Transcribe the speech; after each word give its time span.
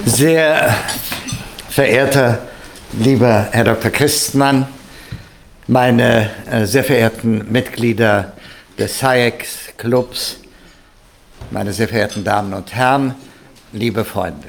Sehr 0.00 0.74
verehrter 1.68 2.48
lieber 2.92 3.48
Herr 3.52 3.64
Dr. 3.64 3.90
Christmann, 3.90 4.66
meine 5.66 6.30
äh, 6.50 6.64
sehr 6.64 6.82
verehrten 6.82 7.52
Mitglieder 7.52 8.32
des 8.78 8.98
SAIEX 8.98 9.76
Clubs, 9.76 10.38
meine 11.50 11.74
sehr 11.74 11.88
verehrten 11.88 12.24
Damen 12.24 12.54
und 12.54 12.74
Herren, 12.74 13.14
liebe 13.72 14.06
Freunde. 14.06 14.48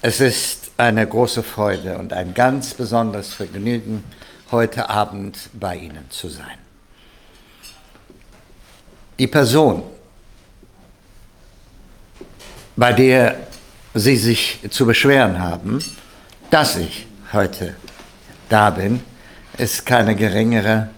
Es 0.00 0.20
ist 0.20 0.70
eine 0.78 1.06
große 1.06 1.42
Freude 1.42 1.98
und 1.98 2.14
ein 2.14 2.32
ganz 2.32 2.72
besonderes 2.72 3.34
Vergnügen, 3.34 4.04
heute 4.50 4.88
Abend 4.88 5.50
bei 5.52 5.76
Ihnen 5.76 6.10
zu 6.10 6.30
sein. 6.30 6.58
Die 9.18 9.26
Person, 9.26 9.82
bei 12.74 12.94
der 12.94 13.36
Sie 13.98 14.16
sich 14.16 14.58
zu 14.68 14.84
beschweren 14.84 15.38
haben, 15.38 15.82
dass 16.50 16.76
ich 16.76 17.06
heute 17.32 17.76
da 18.50 18.68
bin, 18.68 19.00
ist 19.56 19.86
keine 19.86 20.14
geringere 20.14 20.90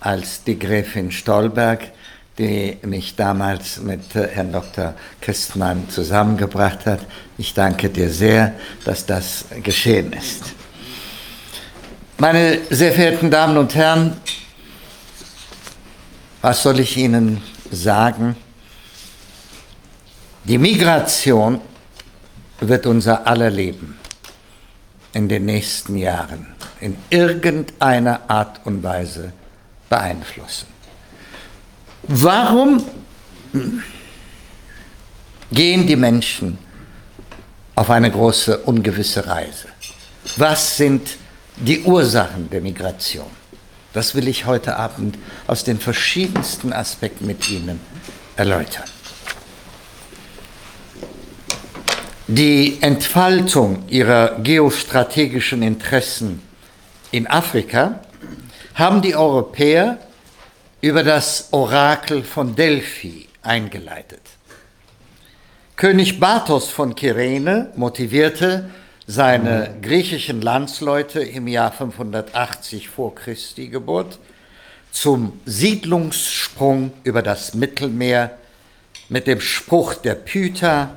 als 0.00 0.42
die 0.42 0.58
Gräfin 0.58 1.12
Stolberg, 1.12 1.92
die 2.38 2.76
mich 2.82 3.14
damals 3.14 3.80
mit 3.80 4.16
äh, 4.16 4.26
Herrn 4.26 4.50
Dr. 4.50 4.94
Christmann 5.20 5.88
zusammengebracht 5.90 6.86
hat. 6.86 6.98
Ich 7.38 7.54
danke 7.54 7.88
dir 7.88 8.10
sehr, 8.10 8.54
dass 8.84 9.06
das 9.06 9.44
geschehen 9.62 10.12
ist. 10.12 10.42
Meine 12.18 12.58
sehr 12.68 12.92
verehrten 12.92 13.30
Damen 13.30 13.58
und 13.58 13.76
Herren, 13.76 14.16
was 16.42 16.64
soll 16.64 16.80
ich 16.80 16.96
Ihnen 16.96 17.40
sagen? 17.70 18.34
Die 20.42 20.58
Migration 20.58 21.60
wird 22.60 22.86
unser 22.86 23.26
aller 23.26 23.50
Leben 23.50 23.98
in 25.12 25.28
den 25.28 25.46
nächsten 25.46 25.96
Jahren 25.96 26.46
in 26.80 26.96
irgendeiner 27.10 28.20
Art 28.28 28.60
und 28.64 28.82
Weise 28.82 29.32
beeinflussen. 29.88 30.66
Warum 32.02 32.84
gehen 35.52 35.86
die 35.86 35.96
Menschen 35.96 36.58
auf 37.74 37.90
eine 37.90 38.10
große 38.10 38.58
ungewisse 38.58 39.26
Reise? 39.26 39.68
Was 40.36 40.76
sind 40.76 41.16
die 41.56 41.82
Ursachen 41.82 42.48
der 42.50 42.60
Migration? 42.60 43.30
Das 43.92 44.14
will 44.14 44.28
ich 44.28 44.46
heute 44.46 44.76
Abend 44.76 45.18
aus 45.46 45.64
den 45.64 45.78
verschiedensten 45.78 46.72
Aspekten 46.72 47.26
mit 47.26 47.50
Ihnen 47.50 47.80
erläutern. 48.36 48.84
Die 52.32 52.78
Entfaltung 52.80 53.88
ihrer 53.88 54.38
geostrategischen 54.38 55.64
Interessen 55.64 56.40
in 57.10 57.26
Afrika 57.26 57.98
haben 58.72 59.02
die 59.02 59.16
Europäer 59.16 59.98
über 60.80 61.02
das 61.02 61.48
Orakel 61.50 62.22
von 62.22 62.54
Delphi 62.54 63.26
eingeleitet. 63.42 64.20
König 65.74 66.20
Bathos 66.20 66.68
von 66.68 66.94
Kyrene 66.94 67.72
motivierte 67.74 68.70
seine 69.08 69.74
griechischen 69.82 70.40
Landsleute 70.40 71.20
im 71.22 71.48
Jahr 71.48 71.72
580 71.72 72.90
vor 72.90 73.12
Christi 73.12 73.66
Geburt 73.66 74.20
zum 74.92 75.40
Siedlungssprung 75.46 76.92
über 77.02 77.22
das 77.22 77.54
Mittelmeer 77.54 78.38
mit 79.08 79.26
dem 79.26 79.40
Spruch 79.40 79.94
der 79.94 80.14
Pytha, 80.14 80.96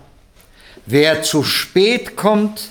Wer 0.86 1.23
zu 1.23 1.44
spät 1.44 2.16
kommt, 2.16 2.70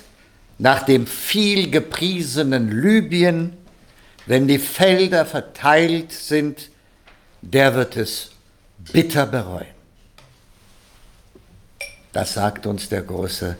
nach 0.58 0.84
dem 0.84 1.06
viel 1.06 1.70
gepriesenen 1.70 2.70
Libyen, 2.70 3.56
wenn 4.26 4.46
die 4.46 4.58
Felder 4.58 5.26
verteilt 5.26 6.12
sind, 6.12 6.70
der 7.40 7.74
wird 7.74 7.96
es 7.96 8.30
bitter 8.92 9.26
bereuen. 9.26 9.66
Das 12.12 12.34
sagt 12.34 12.66
uns 12.66 12.88
der 12.88 13.02
große 13.02 13.56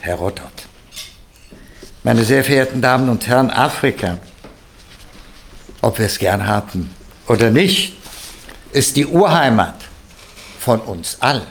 Herodot. 0.00 0.68
Meine 2.02 2.24
sehr 2.24 2.44
verehrten 2.44 2.82
Damen 2.82 3.08
und 3.08 3.26
Herren, 3.26 3.50
Afrika, 3.50 4.18
ob 5.80 5.98
wir 5.98 6.06
es 6.06 6.18
gern 6.18 6.46
haben 6.46 6.94
oder 7.26 7.50
nicht, 7.50 7.96
ist 8.72 8.96
die 8.96 9.06
Urheimat 9.06 9.76
von 10.58 10.80
uns 10.80 11.20
allen. 11.20 11.46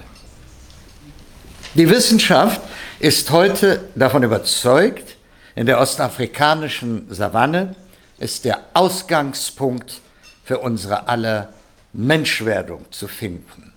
Die 1.76 1.90
Wissenschaft 1.90 2.62
ist 3.00 3.32
heute 3.32 3.90
davon 3.96 4.22
überzeugt, 4.22 5.16
in 5.56 5.66
der 5.66 5.80
ostafrikanischen 5.80 7.12
Savanne 7.12 7.76
ist 8.20 8.46
der 8.46 8.60
Ausgangspunkt 8.76 10.00
für 10.44 10.60
unsere 10.60 11.08
aller 11.08 11.52
Menschwerdung 11.92 12.86
zu 12.92 13.08
finden. 13.08 13.74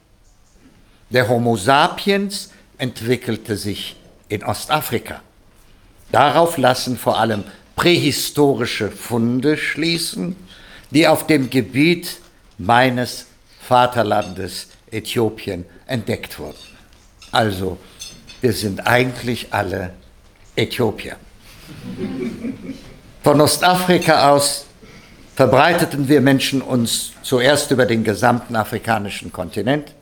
Der 1.08 1.26
Homo 1.30 1.56
sapiens 1.56 2.50
entwickelte 2.76 3.56
sich 3.56 3.96
in 4.28 4.44
Ostafrika. 4.44 5.22
Darauf 6.12 6.58
lassen 6.58 6.98
vor 6.98 7.18
allem 7.18 7.44
prähistorische 7.76 8.90
Funde 8.90 9.56
schließen, 9.56 10.36
die 10.90 11.08
auf 11.08 11.26
dem 11.26 11.48
Gebiet 11.48 12.18
meines 12.58 13.24
Vaterlandes 13.66 14.68
Äthiopien 14.90 15.64
entdeckt 15.86 16.38
wurden. 16.38 16.75
Also, 17.36 17.76
wir 18.41 18.54
sind 18.54 18.86
eigentlich 18.86 19.48
alle 19.52 19.92
Äthiopier. 20.56 21.16
Von 23.22 23.42
Ostafrika 23.42 24.30
aus 24.30 24.64
verbreiteten 25.34 26.08
wir 26.08 26.22
Menschen 26.22 26.62
uns 26.62 27.12
zuerst 27.20 27.70
über 27.70 27.84
den 27.84 28.04
gesamten 28.04 28.56
afrikanischen 28.56 29.34
Kontinent 29.34 29.92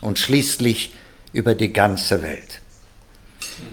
und 0.00 0.18
schließlich 0.18 0.92
über 1.32 1.54
die 1.54 1.72
ganze 1.72 2.20
Welt. 2.20 2.60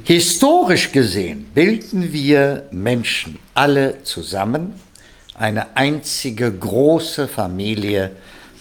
Historisch 0.03 0.92
gesehen 0.92 1.46
bilden 1.56 2.14
wir 2.14 2.68
Menschen 2.69 3.40
alle 3.56 4.03
zusammen 4.03 4.80
eine 5.34 5.75
einzige 5.75 6.52
große 6.53 7.28
Familie 7.28 8.12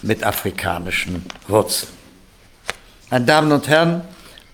mit 0.01 0.23
afrikanischen 0.23 1.23
Wurzeln. 1.47 1.93
Meine 3.11 3.25
Damen 3.25 3.51
und 3.51 3.67
Herren, 3.67 4.01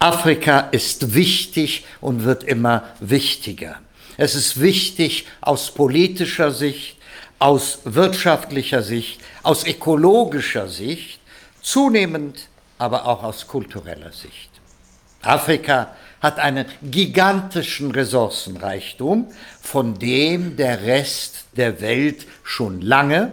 Afrika 0.05 0.59
ist 0.69 1.15
wichtig 1.15 1.83
und 1.99 2.25
wird 2.25 2.43
immer 2.43 2.83
wichtiger. 2.99 3.77
Es 4.17 4.35
ist 4.35 4.61
wichtig 4.61 5.25
aus 5.41 5.71
politischer 5.71 6.51
Sicht, 6.51 6.97
aus 7.39 7.79
wirtschaftlicher 7.85 8.83
Sicht, 8.83 9.19
aus 9.41 9.65
ökologischer 9.65 10.67
Sicht, 10.67 11.19
zunehmend 11.63 12.49
aber 12.77 13.07
auch 13.07 13.23
aus 13.23 13.47
kultureller 13.47 14.11
Sicht. 14.11 14.51
Afrika 15.23 15.95
hat 16.21 16.37
einen 16.37 16.67
gigantischen 16.83 17.89
Ressourcenreichtum, 17.89 19.31
von 19.59 19.97
dem 19.97 20.55
der 20.55 20.83
Rest 20.83 21.45
der 21.57 21.81
Welt 21.81 22.27
schon 22.43 22.79
lange, 22.79 23.31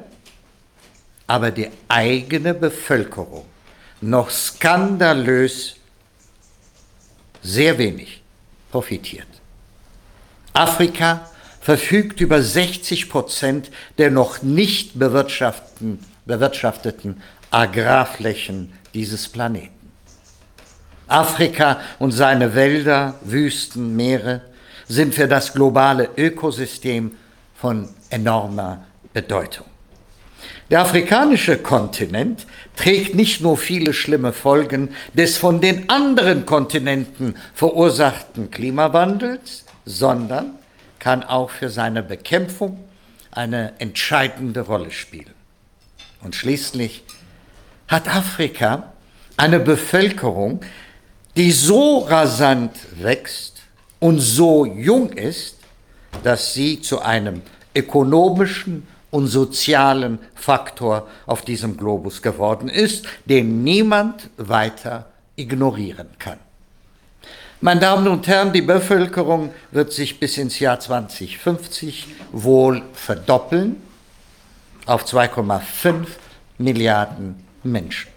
aber 1.26 1.50
die 1.50 1.68
eigene 1.88 2.54
Bevölkerung 2.54 3.44
noch 4.00 4.30
skandalös 4.30 5.76
sehr 7.42 7.78
wenig 7.78 8.22
profitiert. 8.70 9.26
Afrika 10.52 11.28
verfügt 11.60 12.20
über 12.20 12.42
60 12.42 13.08
Prozent 13.08 13.70
der 13.98 14.10
noch 14.10 14.42
nicht 14.42 14.98
bewirtschafteten, 14.98 15.98
bewirtschafteten 16.26 17.22
Agrarflächen 17.50 18.72
dieses 18.94 19.28
Planeten. 19.28 19.70
Afrika 21.06 21.80
und 21.98 22.12
seine 22.12 22.54
Wälder, 22.54 23.14
Wüsten, 23.22 23.94
Meere 23.94 24.40
sind 24.88 25.14
für 25.14 25.28
das 25.28 25.52
globale 25.52 26.08
Ökosystem 26.16 27.16
von 27.54 27.88
enormer 28.10 28.84
Bedeutung. 29.12 29.71
Der 30.72 30.80
afrikanische 30.80 31.58
Kontinent 31.58 32.46
trägt 32.76 33.14
nicht 33.14 33.42
nur 33.42 33.58
viele 33.58 33.92
schlimme 33.92 34.32
Folgen 34.32 34.88
des 35.12 35.36
von 35.36 35.60
den 35.60 35.90
anderen 35.90 36.46
Kontinenten 36.46 37.34
verursachten 37.52 38.50
Klimawandels, 38.50 39.66
sondern 39.84 40.54
kann 40.98 41.24
auch 41.24 41.50
für 41.50 41.68
seine 41.68 42.02
Bekämpfung 42.02 42.82
eine 43.32 43.74
entscheidende 43.80 44.62
Rolle 44.62 44.90
spielen. 44.92 45.34
Und 46.22 46.34
schließlich 46.36 47.04
hat 47.86 48.08
Afrika 48.08 48.94
eine 49.36 49.60
Bevölkerung, 49.60 50.62
die 51.36 51.52
so 51.52 51.98
rasant 51.98 52.72
wächst 52.98 53.60
und 54.00 54.20
so 54.20 54.64
jung 54.64 55.10
ist, 55.12 55.58
dass 56.22 56.54
sie 56.54 56.80
zu 56.80 57.02
einem 57.02 57.42
ökonomischen 57.76 58.86
und 59.12 59.28
sozialen 59.28 60.18
Faktor 60.34 61.06
auf 61.26 61.42
diesem 61.42 61.76
Globus 61.76 62.22
geworden 62.22 62.68
ist, 62.68 63.06
den 63.26 63.62
niemand 63.62 64.30
weiter 64.38 65.06
ignorieren 65.36 66.08
kann. 66.18 66.38
Meine 67.60 67.78
Damen 67.78 68.08
und 68.08 68.26
Herren, 68.26 68.52
die 68.52 68.62
Bevölkerung 68.62 69.52
wird 69.70 69.92
sich 69.92 70.18
bis 70.18 70.38
ins 70.38 70.58
Jahr 70.58 70.80
2050 70.80 72.08
wohl 72.32 72.82
verdoppeln 72.94 73.76
auf 74.86 75.04
2,5 75.04 76.06
Milliarden 76.58 77.36
Menschen. 77.62 78.10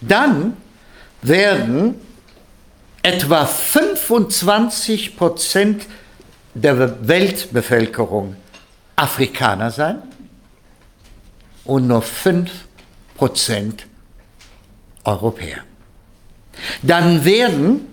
Dann 0.00 0.56
werden 1.22 1.94
etwa 3.02 3.46
25 3.46 5.16
Prozent 5.16 5.86
der 6.54 7.06
Weltbevölkerung 7.08 8.36
Afrikaner 8.96 9.70
sein 9.70 10.02
und 11.64 11.86
nur 11.86 12.02
5 12.02 12.50
Prozent 13.16 13.86
Europäer. 15.04 15.58
Dann 16.82 17.24
werden, 17.24 17.86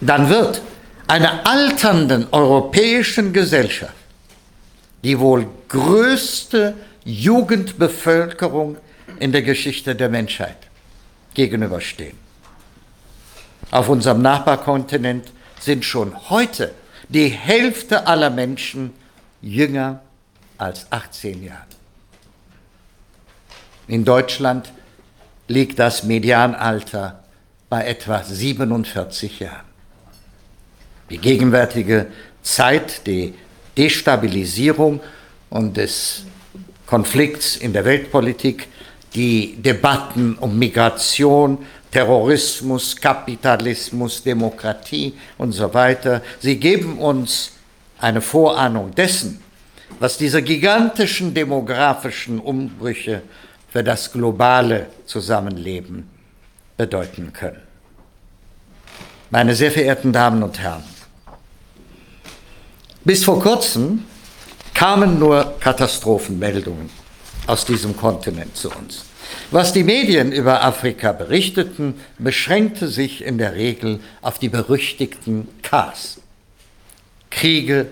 dann 0.00 0.28
wird 0.28 0.62
einer 1.06 1.46
alternden 1.46 2.26
europäischen 2.30 3.32
Gesellschaft 3.32 3.94
die 5.04 5.18
wohl 5.18 5.46
größte 5.68 6.74
Jugendbevölkerung 7.04 8.76
in 9.18 9.32
der 9.32 9.42
Geschichte 9.42 9.94
der 9.94 10.08
Menschheit 10.08 10.56
gegenüberstehen. 11.34 12.16
Auf 13.70 13.88
unserem 13.88 14.22
Nachbarkontinent 14.22 15.32
sind 15.60 15.84
schon 15.84 16.30
heute 16.30 16.74
die 17.08 17.28
Hälfte 17.28 18.06
aller 18.06 18.30
Menschen 18.30 18.92
jünger 19.40 20.02
als 20.56 20.90
18 20.90 21.42
Jahre. 21.42 21.66
In 23.86 24.04
Deutschland 24.04 24.72
liegt 25.46 25.78
das 25.78 26.02
Medianalter 26.02 27.24
bei 27.68 27.86
etwa 27.86 28.22
47 28.22 29.40
Jahren. 29.40 29.66
Die 31.10 31.18
gegenwärtige 31.18 32.06
Zeit, 32.42 33.06
die 33.06 33.34
Destabilisierung 33.76 35.00
und 35.48 35.76
des 35.76 36.24
Konflikts 36.86 37.56
in 37.56 37.72
der 37.72 37.84
Weltpolitik, 37.84 38.68
die 39.14 39.56
Debatten 39.56 40.34
um 40.34 40.58
Migration, 40.58 41.58
Terrorismus, 41.90 42.96
Kapitalismus, 42.96 44.22
Demokratie 44.22 45.14
und 45.38 45.52
so 45.52 45.72
weiter, 45.72 46.22
sie 46.40 46.56
geben 46.56 46.98
uns 46.98 47.52
eine 47.98 48.20
Vorahnung 48.20 48.94
dessen, 48.94 49.40
was 49.98 50.18
diese 50.18 50.42
gigantischen 50.42 51.34
demografischen 51.34 52.38
Umbrüche 52.38 53.22
für 53.70 53.82
das 53.82 54.12
globale 54.12 54.86
Zusammenleben 55.06 56.08
bedeuten 56.76 57.32
können. 57.32 57.62
Meine 59.30 59.54
sehr 59.54 59.70
verehrten 59.70 60.12
Damen 60.12 60.42
und 60.42 60.58
Herren, 60.58 60.84
bis 63.04 63.24
vor 63.24 63.40
kurzem 63.40 64.04
kamen 64.74 65.18
nur 65.18 65.54
Katastrophenmeldungen 65.60 66.88
aus 67.46 67.64
diesem 67.64 67.96
Kontinent 67.96 68.56
zu 68.56 68.70
uns. 68.70 69.04
Was 69.50 69.72
die 69.72 69.82
Medien 69.82 70.32
über 70.32 70.62
Afrika 70.64 71.12
berichteten, 71.12 71.94
beschränkte 72.18 72.88
sich 72.88 73.24
in 73.24 73.38
der 73.38 73.54
Regel 73.54 74.00
auf 74.22 74.38
die 74.38 74.48
berüchtigten 74.48 75.48
Ks. 75.62 76.20
Kriege, 77.38 77.86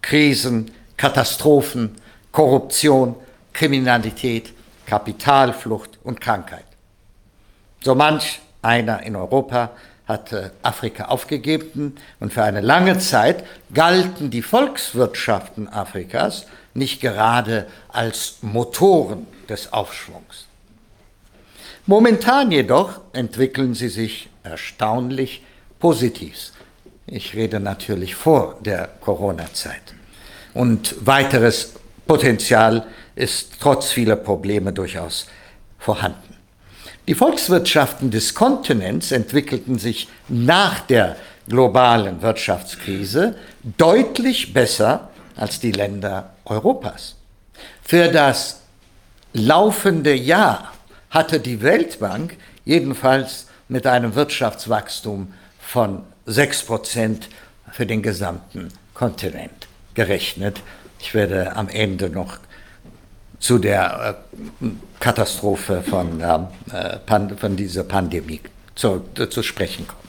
Krisen, 0.00 0.70
Katastrophen, 0.96 1.96
Korruption, 2.32 3.14
Kriminalität, 3.52 4.54
Kapitalflucht 4.86 5.98
und 6.02 6.18
Krankheit. 6.18 6.64
So 7.82 7.94
manch 7.94 8.40
einer 8.62 9.02
in 9.02 9.14
Europa 9.14 9.72
hatte 10.08 10.52
Afrika 10.62 11.08
aufgegeben 11.08 11.96
und 12.20 12.32
für 12.32 12.42
eine 12.42 12.62
lange 12.62 12.98
Zeit 12.98 13.44
galten 13.74 14.30
die 14.30 14.40
Volkswirtschaften 14.40 15.68
Afrikas 15.68 16.46
nicht 16.72 17.02
gerade 17.02 17.66
als 17.88 18.38
Motoren 18.40 19.26
des 19.46 19.74
Aufschwungs. 19.74 20.46
Momentan 21.84 22.50
jedoch 22.50 23.00
entwickeln 23.12 23.74
sie 23.74 23.90
sich 23.90 24.30
erstaunlich 24.42 25.44
positiv. 25.80 26.52
Ich 27.06 27.34
rede 27.34 27.60
natürlich 27.60 28.16
vor 28.16 28.56
der 28.60 28.88
Corona-Zeit. 29.00 29.94
Und 30.54 30.96
weiteres 31.06 31.74
Potenzial 32.06 32.86
ist 33.14 33.54
trotz 33.60 33.92
vieler 33.92 34.16
Probleme 34.16 34.72
durchaus 34.72 35.26
vorhanden. 35.78 36.36
Die 37.06 37.14
Volkswirtschaften 37.14 38.10
des 38.10 38.34
Kontinents 38.34 39.12
entwickelten 39.12 39.78
sich 39.78 40.08
nach 40.28 40.80
der 40.80 41.16
globalen 41.48 42.22
Wirtschaftskrise 42.22 43.36
deutlich 43.78 44.52
besser 44.52 45.10
als 45.36 45.60
die 45.60 45.70
Länder 45.70 46.34
Europas. 46.44 47.14
Für 47.82 48.08
das 48.08 48.62
laufende 49.32 50.14
Jahr 50.14 50.72
hatte 51.10 51.38
die 51.38 51.62
Weltbank 51.62 52.36
jedenfalls 52.64 53.46
mit 53.68 53.86
einem 53.86 54.16
Wirtschaftswachstum 54.16 55.32
von 55.60 56.02
6% 56.26 57.22
für 57.72 57.86
den 57.86 58.02
gesamten 58.02 58.68
Kontinent 58.94 59.68
gerechnet. 59.94 60.62
Ich 60.98 61.14
werde 61.14 61.54
am 61.56 61.68
Ende 61.68 62.10
noch 62.10 62.38
zu 63.38 63.58
der 63.58 64.16
äh, 64.62 64.66
Katastrophe 64.98 65.82
von, 65.82 66.20
äh, 66.20 66.46
von 67.36 67.56
dieser 67.56 67.84
Pandemie 67.84 68.40
zu, 68.74 69.02
zu 69.28 69.42
sprechen 69.42 69.86
kommen. 69.86 70.06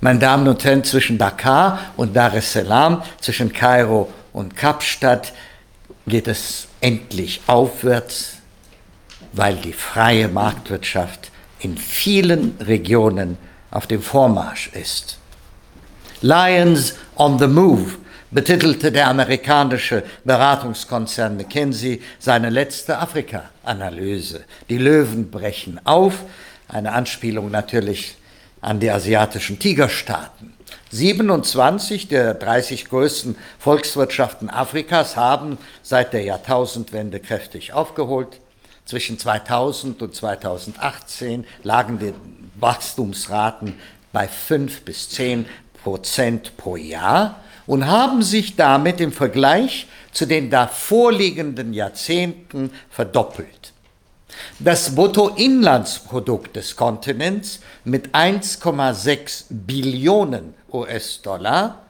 Meine 0.00 0.20
Damen 0.20 0.46
und 0.46 0.62
Herren, 0.62 0.84
zwischen 0.84 1.18
Dakar 1.18 1.92
und 1.96 2.14
Dar 2.14 2.34
es 2.34 2.52
Salaam, 2.52 3.02
zwischen 3.20 3.52
Kairo 3.52 4.08
und 4.32 4.54
Kapstadt 4.54 5.32
geht 6.06 6.28
es 6.28 6.68
endlich 6.80 7.40
aufwärts, 7.46 8.34
weil 9.32 9.56
die 9.56 9.72
freie 9.72 10.28
Marktwirtschaft 10.28 11.32
in 11.58 11.76
vielen 11.76 12.56
Regionen 12.60 13.36
auf 13.70 13.86
dem 13.86 14.02
Vormarsch 14.02 14.70
ist. 14.74 15.18
Lions 16.20 16.94
on 17.16 17.38
the 17.38 17.46
Move 17.46 17.96
betitelte 18.30 18.92
der 18.92 19.08
amerikanische 19.08 20.02
Beratungskonzern 20.24 21.36
McKinsey 21.36 22.02
seine 22.18 22.50
letzte 22.50 22.98
Afrika-Analyse. 22.98 24.44
Die 24.68 24.78
Löwen 24.78 25.30
brechen 25.30 25.80
auf, 25.84 26.24
eine 26.68 26.92
Anspielung 26.92 27.50
natürlich 27.50 28.16
an 28.60 28.80
die 28.80 28.90
asiatischen 28.90 29.58
Tigerstaaten. 29.58 30.52
27 30.90 32.08
der 32.08 32.34
30 32.34 32.88
größten 32.88 33.36
Volkswirtschaften 33.58 34.50
Afrikas 34.50 35.16
haben 35.16 35.58
seit 35.82 36.12
der 36.12 36.22
Jahrtausendwende 36.22 37.20
kräftig 37.20 37.72
aufgeholt. 37.72 38.40
Zwischen 38.84 39.18
2000 39.18 40.00
und 40.00 40.14
2018 40.14 41.44
lagen 41.62 41.98
die 41.98 42.14
Wachstumsraten 42.60 43.74
bei 44.12 44.28
5 44.28 44.82
bis 44.82 45.10
10 45.10 45.46
Prozent 45.82 46.56
pro 46.56 46.76
Jahr 46.76 47.40
und 47.66 47.86
haben 47.86 48.22
sich 48.22 48.56
damit 48.56 49.00
im 49.00 49.12
Vergleich 49.12 49.86
zu 50.12 50.26
den 50.26 50.50
davorliegenden 50.50 51.72
Jahrzehnten 51.72 52.72
verdoppelt. 52.90 53.72
Das 54.58 54.94
Bruttoinlandsprodukt 54.94 56.56
des 56.56 56.76
Kontinents 56.76 57.60
mit 57.84 58.14
1,6 58.14 59.44
Billionen 59.50 60.54
US-Dollar 60.72 61.82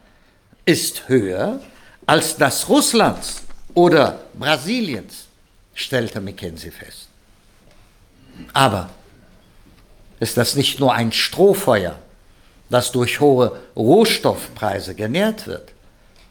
ist 0.65 1.09
höher 1.09 1.61
als 2.07 2.37
das 2.37 2.69
Russlands 2.69 3.43
oder 3.75 4.21
Brasiliens, 4.35 5.27
stellte 5.75 6.21
McKenzie 6.21 6.71
fest. 6.71 7.09
Aber 8.53 8.91
ist 10.21 10.37
das 10.37 10.57
nicht 10.57 10.81
nur 10.81 10.95
ein 10.95 11.13
Strohfeuer, 11.13 11.99
das 12.71 12.93
durch 12.93 13.21
hohe 13.21 13.59
Rohstoffpreise 13.77 14.95
genährt 14.95 15.47
wird? 15.47 15.73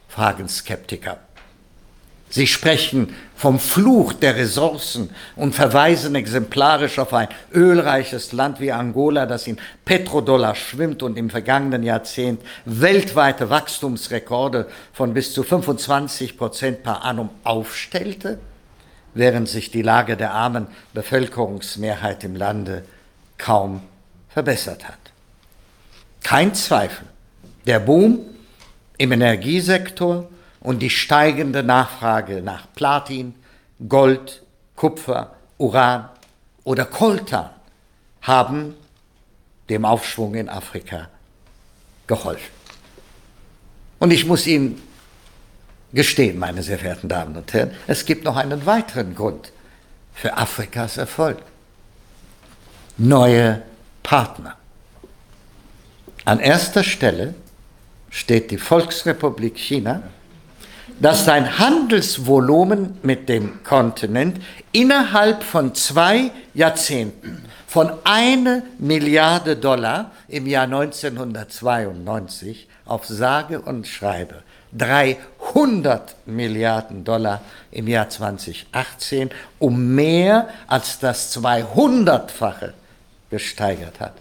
fragen 0.08 0.48
Skeptiker. 0.48 1.18
Sie 2.30 2.46
sprechen 2.46 3.14
vom 3.34 3.58
Fluch 3.58 4.12
der 4.12 4.36
Ressourcen 4.36 5.10
und 5.34 5.54
verweisen 5.54 6.14
exemplarisch 6.14 6.98
auf 6.98 7.14
ein 7.14 7.28
ölreiches 7.54 8.32
Land 8.32 8.60
wie 8.60 8.70
Angola, 8.70 9.24
das 9.24 9.46
in 9.46 9.58
Petrodollar 9.84 10.54
schwimmt 10.54 11.02
und 11.02 11.16
im 11.16 11.30
vergangenen 11.30 11.82
Jahrzehnt 11.82 12.42
weltweite 12.66 13.48
Wachstumsrekorde 13.48 14.66
von 14.92 15.14
bis 15.14 15.32
zu 15.32 15.42
25 15.42 16.36
Prozent 16.36 16.82
per 16.82 17.02
annum 17.04 17.30
aufstellte, 17.44 18.38
während 19.14 19.48
sich 19.48 19.70
die 19.70 19.82
Lage 19.82 20.16
der 20.18 20.32
armen 20.32 20.66
Bevölkerungsmehrheit 20.92 22.24
im 22.24 22.36
Lande 22.36 22.84
kaum 23.38 23.82
verbessert 24.28 24.86
hat. 24.86 24.98
Kein 26.22 26.54
Zweifel, 26.54 27.06
der 27.66 27.80
Boom 27.80 28.20
im 28.98 29.12
Energiesektor 29.12 30.28
und 30.60 30.80
die 30.80 30.90
steigende 30.90 31.62
Nachfrage 31.62 32.42
nach 32.42 32.66
Platin, 32.74 33.34
Gold, 33.88 34.42
Kupfer, 34.76 35.34
Uran 35.56 36.08
oder 36.64 36.84
Koltan 36.84 37.50
haben 38.22 38.74
dem 39.68 39.84
Aufschwung 39.84 40.34
in 40.34 40.48
Afrika 40.48 41.08
geholfen. 42.06 42.52
Und 43.98 44.12
ich 44.12 44.26
muss 44.26 44.46
Ihnen 44.46 44.80
gestehen, 45.92 46.38
meine 46.38 46.62
sehr 46.62 46.78
verehrten 46.78 47.08
Damen 47.08 47.36
und 47.36 47.52
Herren, 47.52 47.70
es 47.86 48.04
gibt 48.04 48.24
noch 48.24 48.36
einen 48.36 48.66
weiteren 48.66 49.14
Grund 49.14 49.52
für 50.14 50.36
Afrikas 50.36 50.96
Erfolg. 50.96 51.38
Neue 53.00 53.62
Partner. 54.02 54.56
An 56.24 56.40
erster 56.40 56.82
Stelle 56.82 57.34
steht 58.10 58.50
die 58.50 58.58
Volksrepublik 58.58 59.56
China, 59.56 60.02
dass 60.98 61.24
sein 61.24 61.60
Handelsvolumen 61.60 62.98
mit 63.04 63.28
dem 63.28 63.62
Kontinent 63.62 64.40
innerhalb 64.72 65.44
von 65.44 65.76
zwei 65.76 66.32
Jahrzehnten 66.54 67.44
von 67.68 67.92
eine 68.02 68.64
Milliarde 68.80 69.54
Dollar 69.54 70.10
im 70.26 70.48
Jahr 70.48 70.64
1992 70.64 72.66
auf 72.84 73.06
sage 73.06 73.60
und 73.60 73.86
schreibe 73.86 74.42
300 74.76 76.16
Milliarden 76.26 77.04
Dollar 77.04 77.42
im 77.70 77.86
Jahr 77.86 78.08
2018 78.08 79.30
um 79.60 79.94
mehr 79.94 80.48
als 80.66 80.98
das 80.98 81.32
200-fache 81.36 82.72
gesteigert 83.30 84.00
hat. 84.00 84.14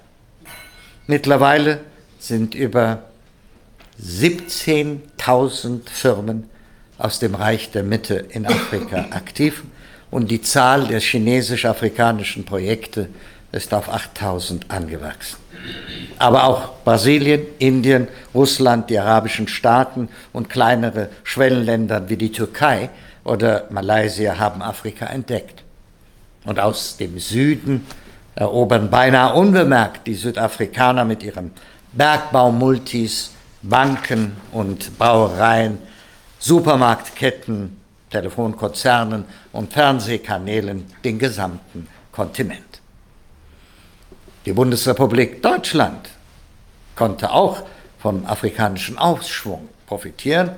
Mittlerweile 1.07 1.79
sind 2.19 2.55
über 2.55 3.03
17.000 4.03 5.89
Firmen 5.89 6.49
aus 6.97 7.19
dem 7.19 7.35
Reich 7.35 7.71
der 7.71 7.83
Mitte 7.83 8.25
in 8.29 8.45
Afrika 8.45 8.97
aktiv 9.11 9.63
und 10.11 10.31
die 10.31 10.41
Zahl 10.41 10.87
der 10.87 10.99
chinesisch-afrikanischen 10.99 12.45
Projekte 12.45 13.09
ist 13.51 13.73
auf 13.73 13.89
8000 13.89 14.69
angewachsen. 14.69 15.37
Aber 16.19 16.43
auch 16.45 16.83
Brasilien, 16.83 17.41
Indien, 17.59 18.07
Russland, 18.33 18.89
die 18.89 18.99
arabischen 18.99 19.47
Staaten 19.47 20.09
und 20.33 20.49
kleinere 20.49 21.09
Schwellenländer 21.23 22.09
wie 22.09 22.17
die 22.17 22.31
Türkei 22.31 22.89
oder 23.23 23.65
Malaysia 23.69 24.37
haben 24.37 24.61
Afrika 24.61 25.05
entdeckt. 25.05 25.63
Und 26.45 26.59
aus 26.59 26.97
dem 26.97 27.19
Süden 27.19 27.85
erobern 28.37 28.89
beinahe 28.91 29.33
unbemerkt 29.33 30.05
die 30.05 30.13
Südafrikaner 30.13 31.05
mit 31.05 31.23
ihren 31.23 31.51
Bergbaumultis, 31.93 33.31
Banken 33.63 34.37
und 34.51 34.97
Brauereien, 34.99 35.79
Supermarktketten, 36.37 37.81
Telefonkonzernen 38.11 39.25
und 39.51 39.73
Fernsehkanälen 39.73 40.85
den 41.03 41.17
gesamten 41.17 41.87
Kontinent. 42.11 42.81
Die 44.45 44.53
Bundesrepublik 44.53 45.41
Deutschland 45.41 46.07
konnte 46.95 47.31
auch 47.31 47.63
vom 47.97 48.23
afrikanischen 48.27 48.99
Aufschwung 48.99 49.67
profitieren. 49.87 50.51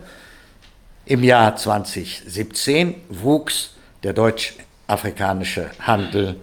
Im 1.05 1.24
Jahr 1.24 1.55
2017 1.55 2.95
wuchs 3.07 3.75
der 4.03 4.12
deutsch-afrikanische 4.12 5.71
Handel 5.79 6.36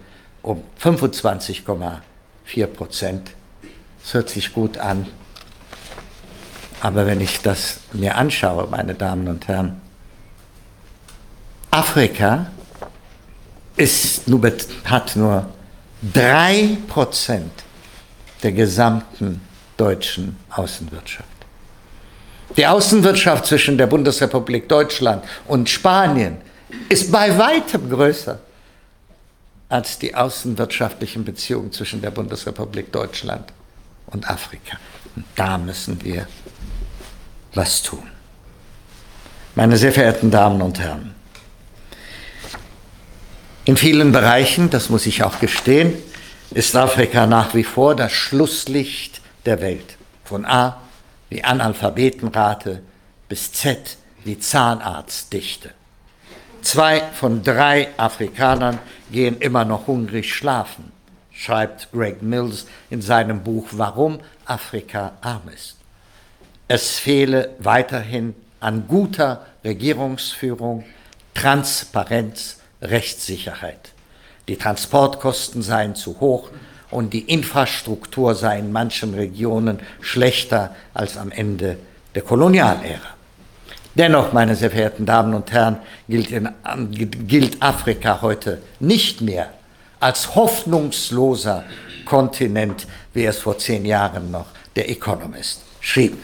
um 0.47 0.63
25,4 0.81 2.67
Prozent. 2.67 3.31
Das 4.01 4.13
hört 4.13 4.29
sich 4.29 4.53
gut 4.53 4.77
an. 4.77 5.05
Aber 6.79 7.05
wenn 7.05 7.19
ich 7.19 7.41
das 7.41 7.81
mir 7.91 8.15
anschaue, 8.15 8.67
meine 8.67 8.93
Damen 8.93 9.27
und 9.27 9.47
Herren, 9.49 9.81
Afrika 11.69 12.47
ist, 13.75 14.21
hat 14.85 15.17
nur 15.17 15.49
3 16.13 16.77
Prozent 16.87 17.51
der 18.41 18.53
gesamten 18.53 19.41
deutschen 19.75 20.37
Außenwirtschaft. 20.51 21.27
Die 22.55 22.65
Außenwirtschaft 22.65 23.47
zwischen 23.47 23.77
der 23.77 23.87
Bundesrepublik 23.87 24.69
Deutschland 24.69 25.25
und 25.47 25.69
Spanien 25.69 26.37
ist 26.87 27.11
bei 27.11 27.37
weitem 27.37 27.89
größer 27.89 28.39
als 29.69 29.99
die 29.99 30.15
außenwirtschaftlichen 30.15 31.25
Beziehungen 31.25 31.71
zwischen 31.71 32.01
der 32.01 32.11
Bundesrepublik 32.11 32.91
Deutschland 32.91 33.51
und 34.07 34.29
Afrika. 34.29 34.77
Und 35.15 35.25
da 35.35 35.57
müssen 35.57 36.03
wir 36.03 36.27
was 37.53 37.83
tun. 37.83 38.09
Meine 39.55 39.77
sehr 39.77 39.91
verehrten 39.91 40.31
Damen 40.31 40.61
und 40.61 40.79
Herren, 40.79 41.15
in 43.65 43.75
vielen 43.75 44.13
Bereichen, 44.13 44.69
das 44.69 44.89
muss 44.89 45.05
ich 45.05 45.23
auch 45.23 45.39
gestehen, 45.39 45.93
ist 46.51 46.73
Afrika 46.77 47.27
nach 47.27 47.53
wie 47.53 47.65
vor 47.65 47.95
das 47.95 48.13
Schlusslicht 48.13 49.19
der 49.45 49.59
Welt. 49.59 49.97
Von 50.23 50.45
A 50.45 50.81
wie 51.29 51.43
Analphabetenrate 51.43 52.81
bis 53.27 53.51
Z 53.51 53.97
wie 54.23 54.39
Zahnarztdichte. 54.39 55.71
Zwei 56.61 57.01
von 57.13 57.43
drei 57.43 57.89
Afrikanern 57.97 58.79
gehen 59.11 59.37
immer 59.37 59.65
noch 59.65 59.87
hungrig 59.87 60.33
schlafen, 60.33 60.91
schreibt 61.31 61.91
Greg 61.91 62.21
Mills 62.21 62.67
in 62.89 63.01
seinem 63.01 63.43
Buch 63.43 63.67
Warum 63.71 64.19
Afrika 64.45 65.13
arm 65.21 65.49
ist. 65.53 65.77
Es 66.67 66.99
fehle 66.99 67.55
weiterhin 67.59 68.35
an 68.59 68.87
guter 68.87 69.45
Regierungsführung, 69.63 70.83
Transparenz, 71.33 72.59
Rechtssicherheit. 72.81 73.91
Die 74.47 74.57
Transportkosten 74.57 75.61
seien 75.61 75.95
zu 75.95 76.19
hoch 76.19 76.49
und 76.89 77.13
die 77.13 77.21
Infrastruktur 77.21 78.33
sei 78.35 78.59
in 78.59 78.71
manchen 78.71 79.13
Regionen 79.13 79.79
schlechter 80.01 80.75
als 80.93 81.17
am 81.17 81.31
Ende 81.31 81.77
der 82.15 82.21
Kolonialära. 82.21 83.16
Dennoch, 83.97 84.31
meine 84.31 84.55
sehr 84.55 84.69
verehrten 84.69 85.07
Damen 85.07 85.33
und 85.33 85.51
Herren, 85.51 85.77
gilt, 86.07 86.29
in, 86.29 86.47
gilt 87.27 87.59
Afrika 87.63 88.21
heute 88.21 88.61
nicht 88.79 89.21
mehr 89.21 89.51
als 89.99 90.35
hoffnungsloser 90.35 91.63
Kontinent, 92.05 92.85
wie 93.15 93.25
es 93.25 93.39
vor 93.39 93.57
zehn 93.57 93.85
Jahren 93.85 94.29
noch 94.29 94.45
der 94.75 94.87
Economist 94.87 95.63
schrieb. 95.81 96.15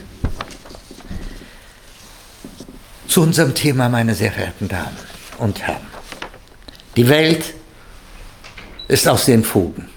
Zu 3.08 3.24
unserem 3.24 3.56
Thema, 3.56 3.90
meine 3.90 4.14
sehr 4.14 4.32
verehrten 4.32 4.68
Damen 4.68 4.98
und 5.40 5.60
Herren. 5.60 5.88
Die 6.96 7.10
Welt 7.10 7.56
ist 8.88 9.08
aus 9.08 9.26
den 9.26 9.44
Fugen. 9.44 9.90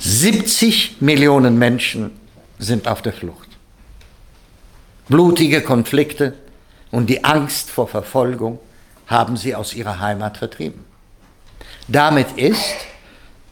70 0.00 1.00
Millionen 1.00 1.56
Menschen 1.60 2.10
sind 2.58 2.88
auf 2.88 3.02
der 3.02 3.12
Flucht 3.12 3.49
blutige 5.10 5.60
Konflikte 5.60 6.32
und 6.90 7.10
die 7.10 7.24
Angst 7.24 7.70
vor 7.70 7.88
Verfolgung 7.88 8.58
haben 9.06 9.36
sie 9.36 9.54
aus 9.54 9.74
ihrer 9.74 10.00
Heimat 10.00 10.38
vertrieben. 10.38 10.84
Damit 11.88 12.38
ist, 12.38 12.76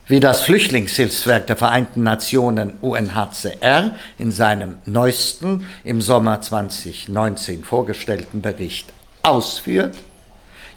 wie 0.07 0.21
das 0.21 0.43
Flüchtlingshilfswerk 0.43 1.49
der 1.49 1.57
Vereinten 1.57 2.05
Nationen 2.05 2.79
UNHCR 2.81 3.97
in 4.17 4.31
seinem 4.31 4.79
neuesten 4.87 5.67
im 5.85 6.01
Sommer 6.01 6.41
2019 6.41 7.65
vorgestellten 7.65 8.41
Bericht 8.41 8.93
ausführt, 9.23 9.97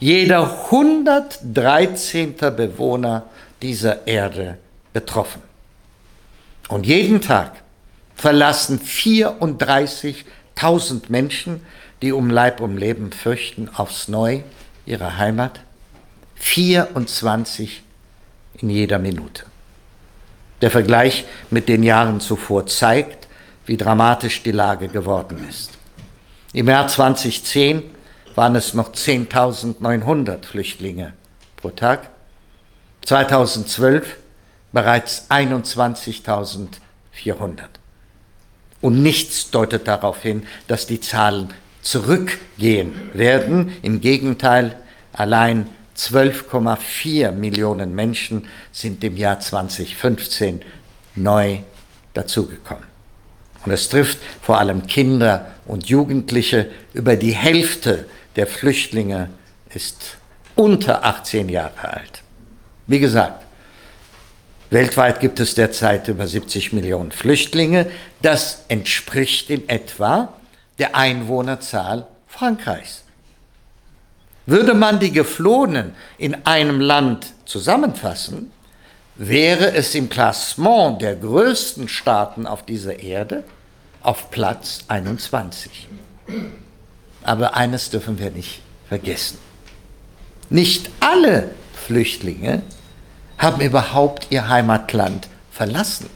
jeder 0.00 0.64
113. 0.64 2.34
Bewohner 2.36 3.26
dieser 3.62 4.06
Erde 4.08 4.58
betroffen. 4.92 5.40
Und 6.68 6.86
jeden 6.86 7.20
Tag 7.20 7.62
verlassen 8.16 8.80
34 8.80 10.24
Tausend 10.54 11.10
Menschen, 11.10 11.60
die 12.02 12.12
um 12.12 12.30
Leib 12.30 12.60
um 12.60 12.76
Leben 12.76 13.12
fürchten, 13.12 13.68
aufs 13.74 14.08
Neu 14.08 14.40
ihre 14.86 15.18
Heimat. 15.18 15.60
24 16.36 17.82
in 18.58 18.70
jeder 18.70 18.98
Minute. 18.98 19.44
Der 20.60 20.70
Vergleich 20.70 21.24
mit 21.50 21.68
den 21.68 21.82
Jahren 21.82 22.20
zuvor 22.20 22.66
zeigt, 22.66 23.26
wie 23.66 23.76
dramatisch 23.76 24.42
die 24.42 24.52
Lage 24.52 24.88
geworden 24.88 25.46
ist. 25.48 25.72
Im 26.52 26.68
Jahr 26.68 26.88
2010 26.88 27.82
waren 28.34 28.56
es 28.56 28.74
noch 28.74 28.92
10.900 28.92 30.44
Flüchtlinge 30.44 31.12
pro 31.56 31.70
Tag. 31.70 32.10
2012 33.04 34.16
bereits 34.72 35.30
21.400. 35.30 36.68
Und 38.82 39.02
nichts 39.02 39.50
deutet 39.50 39.88
darauf 39.88 40.22
hin, 40.22 40.42
dass 40.66 40.86
die 40.86 41.00
Zahlen 41.00 41.54
zurückgehen 41.80 42.92
werden. 43.14 43.72
Im 43.80 44.02
Gegenteil, 44.02 44.76
allein 45.14 45.68
12,4 45.96 47.32
Millionen 47.32 47.94
Menschen 47.94 48.46
sind 48.72 49.02
im 49.04 49.16
Jahr 49.16 49.40
2015 49.40 50.62
neu 51.14 51.58
dazugekommen. 52.12 52.84
Und 53.64 53.72
es 53.72 53.88
trifft 53.88 54.18
vor 54.40 54.58
allem 54.58 54.86
Kinder 54.86 55.52
und 55.66 55.86
Jugendliche. 55.86 56.70
Über 56.92 57.16
die 57.16 57.32
Hälfte 57.32 58.06
der 58.36 58.46
Flüchtlinge 58.46 59.30
ist 59.72 60.16
unter 60.56 61.04
18 61.04 61.48
Jahre 61.48 61.88
alt. 61.88 62.22
Wie 62.86 62.98
gesagt, 62.98 63.44
Weltweit 64.72 65.20
gibt 65.20 65.38
es 65.38 65.54
derzeit 65.54 66.08
über 66.08 66.26
70 66.26 66.72
Millionen 66.72 67.12
Flüchtlinge. 67.12 67.90
Das 68.22 68.64
entspricht 68.68 69.50
in 69.50 69.68
etwa 69.68 70.32
der 70.78 70.96
Einwohnerzahl 70.96 72.06
Frankreichs. 72.26 73.04
Würde 74.46 74.72
man 74.72 74.98
die 74.98 75.12
Geflohenen 75.12 75.94
in 76.16 76.46
einem 76.46 76.80
Land 76.80 77.34
zusammenfassen, 77.44 78.50
wäre 79.14 79.74
es 79.74 79.94
im 79.94 80.08
Klassement 80.08 81.02
der 81.02 81.16
größten 81.16 81.86
Staaten 81.86 82.46
auf 82.46 82.64
dieser 82.64 82.98
Erde 82.98 83.44
auf 84.00 84.30
Platz 84.30 84.84
21. 84.88 85.86
Aber 87.24 87.56
eines 87.56 87.90
dürfen 87.90 88.18
wir 88.18 88.30
nicht 88.30 88.62
vergessen. 88.88 89.36
Nicht 90.48 90.88
alle 91.00 91.50
Flüchtlinge 91.74 92.62
haben 93.42 93.60
überhaupt 93.60 94.28
ihr 94.30 94.48
Heimatland 94.48 95.28
verlassen. 95.50 96.08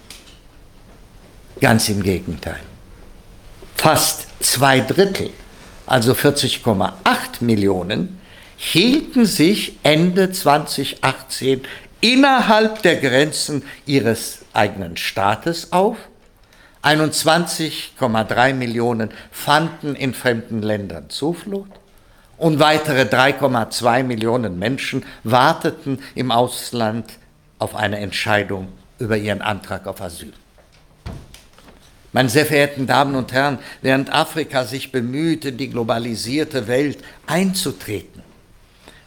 Ganz 1.60 1.88
im 1.88 2.02
Gegenteil. 2.02 2.60
Fast 3.74 4.28
zwei 4.40 4.80
Drittel, 4.80 5.30
also 5.86 6.12
40,8 6.12 6.92
Millionen, 7.40 8.20
hielten 8.56 9.26
sich 9.26 9.76
Ende 9.82 10.30
2018 10.30 11.62
innerhalb 12.00 12.82
der 12.82 12.96
Grenzen 12.96 13.64
ihres 13.84 14.38
eigenen 14.52 14.96
Staates 14.96 15.72
auf. 15.72 15.96
21,3 16.82 18.54
Millionen 18.54 19.10
fanden 19.32 19.96
in 19.96 20.14
fremden 20.14 20.62
Ländern 20.62 21.10
Zuflucht 21.10 21.72
und 22.38 22.58
weitere 22.58 23.02
3,2 23.02 24.02
Millionen 24.02 24.58
Menschen 24.58 25.04
warteten 25.24 26.00
im 26.14 26.30
Ausland 26.30 27.12
auf 27.58 27.74
eine 27.74 27.98
Entscheidung 27.98 28.68
über 28.98 29.16
ihren 29.16 29.42
Antrag 29.42 29.86
auf 29.86 30.00
Asyl. 30.00 30.32
Meine 32.12 32.28
sehr 32.28 32.46
verehrten 32.46 32.86
Damen 32.86 33.14
und 33.14 33.32
Herren, 33.32 33.58
während 33.82 34.12
Afrika 34.12 34.64
sich 34.64 34.90
bemüht, 34.90 35.44
in 35.44 35.58
die 35.58 35.68
globalisierte 35.68 36.66
Welt 36.66 36.98
einzutreten, 37.26 38.22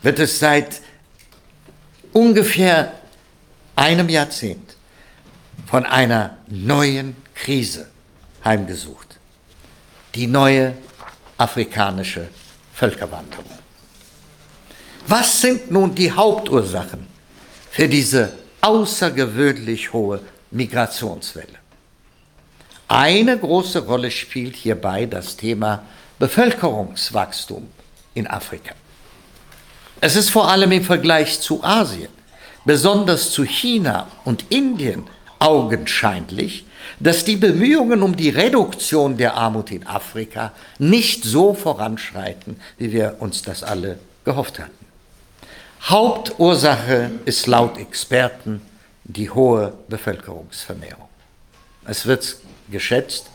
wird 0.01 0.19
es 0.19 0.39
seit 0.39 0.81
ungefähr 2.13 2.93
einem 3.75 4.09
Jahrzehnt 4.09 4.75
von 5.65 5.85
einer 5.85 6.37
neuen 6.47 7.15
Krise 7.33 7.87
heimgesucht. 8.43 9.19
Die 10.15 10.27
neue 10.27 10.73
afrikanische 11.37 12.27
Völkerwanderung. 12.79 13.43
Was 15.05 15.41
sind 15.41 15.69
nun 15.69 15.93
die 15.93 16.09
Hauptursachen 16.09 17.07
für 17.69 17.89
diese 17.89 18.31
außergewöhnlich 18.61 19.91
hohe 19.91 20.21
Migrationswelle? 20.51 21.59
Eine 22.87 23.37
große 23.37 23.85
Rolle 23.85 24.09
spielt 24.09 24.55
hierbei 24.55 25.05
das 25.07 25.35
Thema 25.35 25.83
Bevölkerungswachstum 26.19 27.67
in 28.13 28.27
Afrika. 28.27 28.73
Es 29.99 30.15
ist 30.15 30.29
vor 30.29 30.47
allem 30.47 30.71
im 30.71 30.85
Vergleich 30.85 31.41
zu 31.41 31.61
Asien, 31.61 32.13
besonders 32.63 33.31
zu 33.31 33.43
China 33.43 34.07
und 34.23 34.45
Indien, 34.49 35.03
augenscheinlich, 35.39 36.63
dass 36.99 37.25
die 37.25 37.35
Bemühungen 37.35 38.03
um 38.03 38.15
die 38.15 38.29
Reduktion 38.29 39.17
der 39.17 39.35
Armut 39.35 39.71
in 39.71 39.85
Afrika 39.85 40.51
nicht 40.77 41.23
so 41.23 41.53
voranschreiten, 41.53 42.59
wie 42.77 42.91
wir 42.91 43.17
uns 43.19 43.41
das 43.41 43.63
alle 43.63 43.99
gehofft 44.25 44.59
hatten. 44.59 44.71
Hauptursache 45.83 47.11
ist 47.25 47.47
laut 47.47 47.77
Experten 47.77 48.61
die 49.05 49.29
hohe 49.29 49.73
Bevölkerungsvermehrung. 49.87 51.07
Es 51.85 52.05
wird 52.05 52.35
geschätzt, 52.69 53.27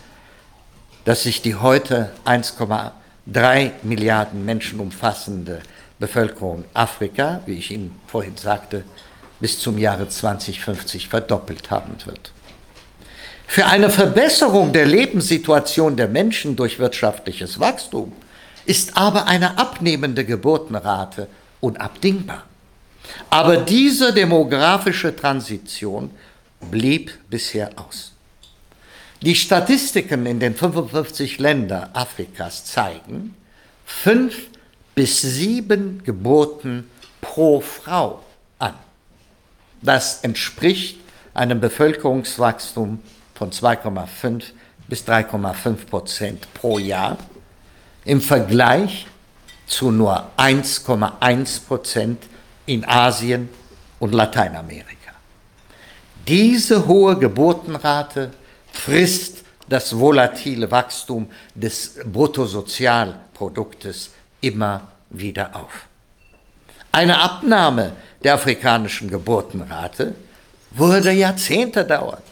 dass 1.04 1.22
sich 1.22 1.42
die 1.42 1.54
heute 1.54 2.12
1,3 2.24 3.70
Milliarden 3.82 4.44
Menschen 4.44 4.80
umfassende 4.80 5.60
Bevölkerung 5.98 6.64
Afrika, 6.74 7.40
wie 7.46 7.54
ich 7.54 7.70
Ihnen 7.70 7.98
vorhin 8.06 8.36
sagte, 8.36 8.84
bis 9.40 9.58
zum 9.58 9.78
Jahre 9.78 10.08
2050 10.08 11.08
verdoppelt 11.08 11.70
haben 11.70 11.94
wird. 12.04 12.33
Für 13.46 13.66
eine 13.66 13.90
Verbesserung 13.90 14.72
der 14.72 14.86
Lebenssituation 14.86 15.96
der 15.96 16.08
Menschen 16.08 16.56
durch 16.56 16.78
wirtschaftliches 16.78 17.60
Wachstum 17.60 18.12
ist 18.66 18.96
aber 18.96 19.26
eine 19.26 19.58
abnehmende 19.58 20.24
Geburtenrate 20.24 21.28
unabdingbar. 21.60 22.44
Aber 23.30 23.58
diese 23.58 24.12
demografische 24.12 25.14
Transition 25.14 26.10
blieb 26.70 27.12
bisher 27.28 27.70
aus. 27.76 28.12
Die 29.22 29.34
Statistiken 29.34 30.26
in 30.26 30.40
den 30.40 30.54
55 30.54 31.38
Ländern 31.38 31.90
Afrikas 31.92 32.64
zeigen, 32.64 33.34
fünf 33.86 34.36
bis 34.94 35.20
sieben 35.22 36.02
Geburten 36.04 36.90
pro 37.20 37.60
Frau 37.60 38.22
an. 38.58 38.74
Das 39.82 40.20
entspricht 40.20 40.98
einem 41.32 41.60
Bevölkerungswachstum 41.60 43.00
von 43.34 43.50
2,5 43.50 44.42
bis 44.88 45.06
3,5 45.06 45.86
Prozent 45.86 46.54
pro 46.54 46.78
Jahr 46.78 47.18
im 48.04 48.20
Vergleich 48.20 49.06
zu 49.66 49.90
nur 49.90 50.30
1,1 50.36 51.66
Prozent 51.66 52.22
in 52.66 52.84
Asien 52.84 53.48
und 53.98 54.12
Lateinamerika. 54.12 55.12
Diese 56.26 56.86
hohe 56.86 57.18
Geburtenrate 57.18 58.30
frisst 58.72 59.44
das 59.68 59.98
volatile 59.98 60.70
Wachstum 60.70 61.28
des 61.54 61.96
Bruttosozialproduktes 62.04 64.10
immer 64.40 64.88
wieder 65.10 65.56
auf. 65.56 65.86
Eine 66.92 67.20
Abnahme 67.20 67.92
der 68.22 68.34
afrikanischen 68.34 69.10
Geburtenrate 69.10 70.14
würde 70.70 71.10
Jahrzehnte 71.12 71.84
dauern. 71.84 72.22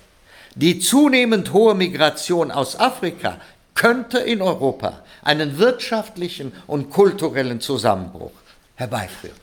Die 0.55 0.79
zunehmend 0.79 1.53
hohe 1.53 1.75
Migration 1.75 2.51
aus 2.51 2.79
Afrika 2.79 3.39
könnte 3.75 4.19
in 4.19 4.43
Europa 4.43 5.01
einen 5.23 5.59
wirtschaftlichen 5.59 6.53
und 6.67 6.91
kulturellen 6.91 7.61
Zusammenbruch 7.61 8.33
herbeiführen. 8.75 9.37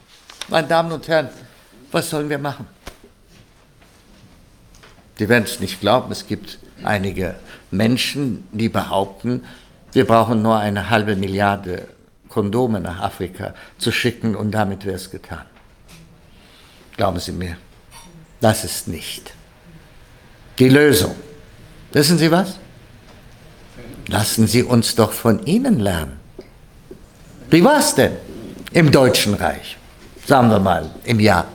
Meine 0.50 0.68
Damen 0.68 0.92
und 0.92 1.08
Herren, 1.08 1.30
was 1.92 2.10
sollen 2.10 2.30
wir 2.30 2.38
machen? 2.38 2.68
Sie 5.18 5.28
werden 5.28 5.44
es 5.44 5.60
nicht 5.60 5.82
glauben, 5.82 6.12
es 6.12 6.28
gibt 6.28 6.60
einige 6.84 7.36
Menschen, 7.72 8.48
die 8.52 8.70
behaupten, 8.70 9.44
wir 9.92 10.06
brauchen 10.06 10.44
nur 10.44 10.58
eine 10.58 10.92
halbe 10.92 11.16
Milliarde 11.16 11.88
Kondome 12.30 12.80
nach 12.80 13.00
Afrika 13.00 13.56
zu 13.80 13.92
schicken 13.92 14.36
und 14.36 14.52
damit 14.52 14.86
wäre 14.86 14.96
es 14.96 15.10
getan. 15.10 15.46
Glauben 16.96 17.20
Sie 17.20 17.32
mir, 17.32 17.58
das 18.40 18.64
ist 18.64 18.88
nicht 18.88 19.34
die 20.60 20.70
Lösung. 20.70 21.16
Wissen 21.92 22.18
Sie 22.18 22.30
was? 22.30 22.56
Lassen 24.08 24.48
Sie 24.48 24.64
uns 24.64 24.96
doch 24.96 25.12
von 25.12 25.46
Ihnen 25.46 25.80
lernen. 25.80 26.20
Wie 27.50 27.64
war 27.64 27.80
es 27.80 27.96
denn 27.96 28.12
im 28.74 28.92
Deutschen 28.92 29.34
Reich? 29.34 29.78
Sagen 30.26 30.50
wir 30.50 30.60
mal 30.60 30.90
im 31.04 31.20
Jahr 31.20 31.46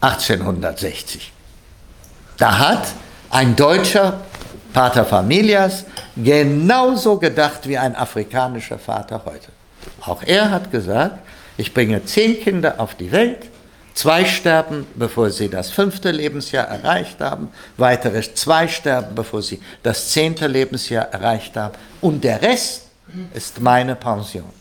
1860. 0.00 1.32
Da 2.36 2.58
hat 2.58 2.88
ein 3.30 3.54
deutscher 3.54 4.20
Pater 4.72 5.04
Familias 5.04 5.84
genauso 6.16 7.18
gedacht 7.18 7.68
wie 7.68 7.78
ein 7.78 7.94
afrikanischer 7.94 8.78
Vater 8.78 9.22
heute. 9.24 9.48
Auch 10.00 10.22
er 10.22 10.50
hat 10.50 10.70
gesagt, 10.70 11.18
ich 11.56 11.74
bringe 11.74 12.04
zehn 12.04 12.40
Kinder 12.40 12.76
auf 12.78 12.94
die 12.94 13.10
Welt, 13.10 13.48
zwei 13.98 14.24
sterben, 14.24 14.86
bevor 14.94 15.30
sie 15.30 15.48
das 15.48 15.70
fünfte 15.70 16.12
Lebensjahr 16.12 16.68
erreicht 16.68 17.18
haben, 17.18 17.48
weitere 17.76 18.22
zwei 18.32 18.68
sterben, 18.68 19.16
bevor 19.16 19.42
sie 19.42 19.60
das 19.82 20.10
zehnte 20.10 20.46
Lebensjahr 20.46 21.06
erreicht 21.06 21.56
haben 21.56 21.74
und 22.00 22.22
der 22.22 22.40
Rest 22.40 22.82
ist 23.34 23.60
meine 23.60 23.96
Pension. 23.96 24.52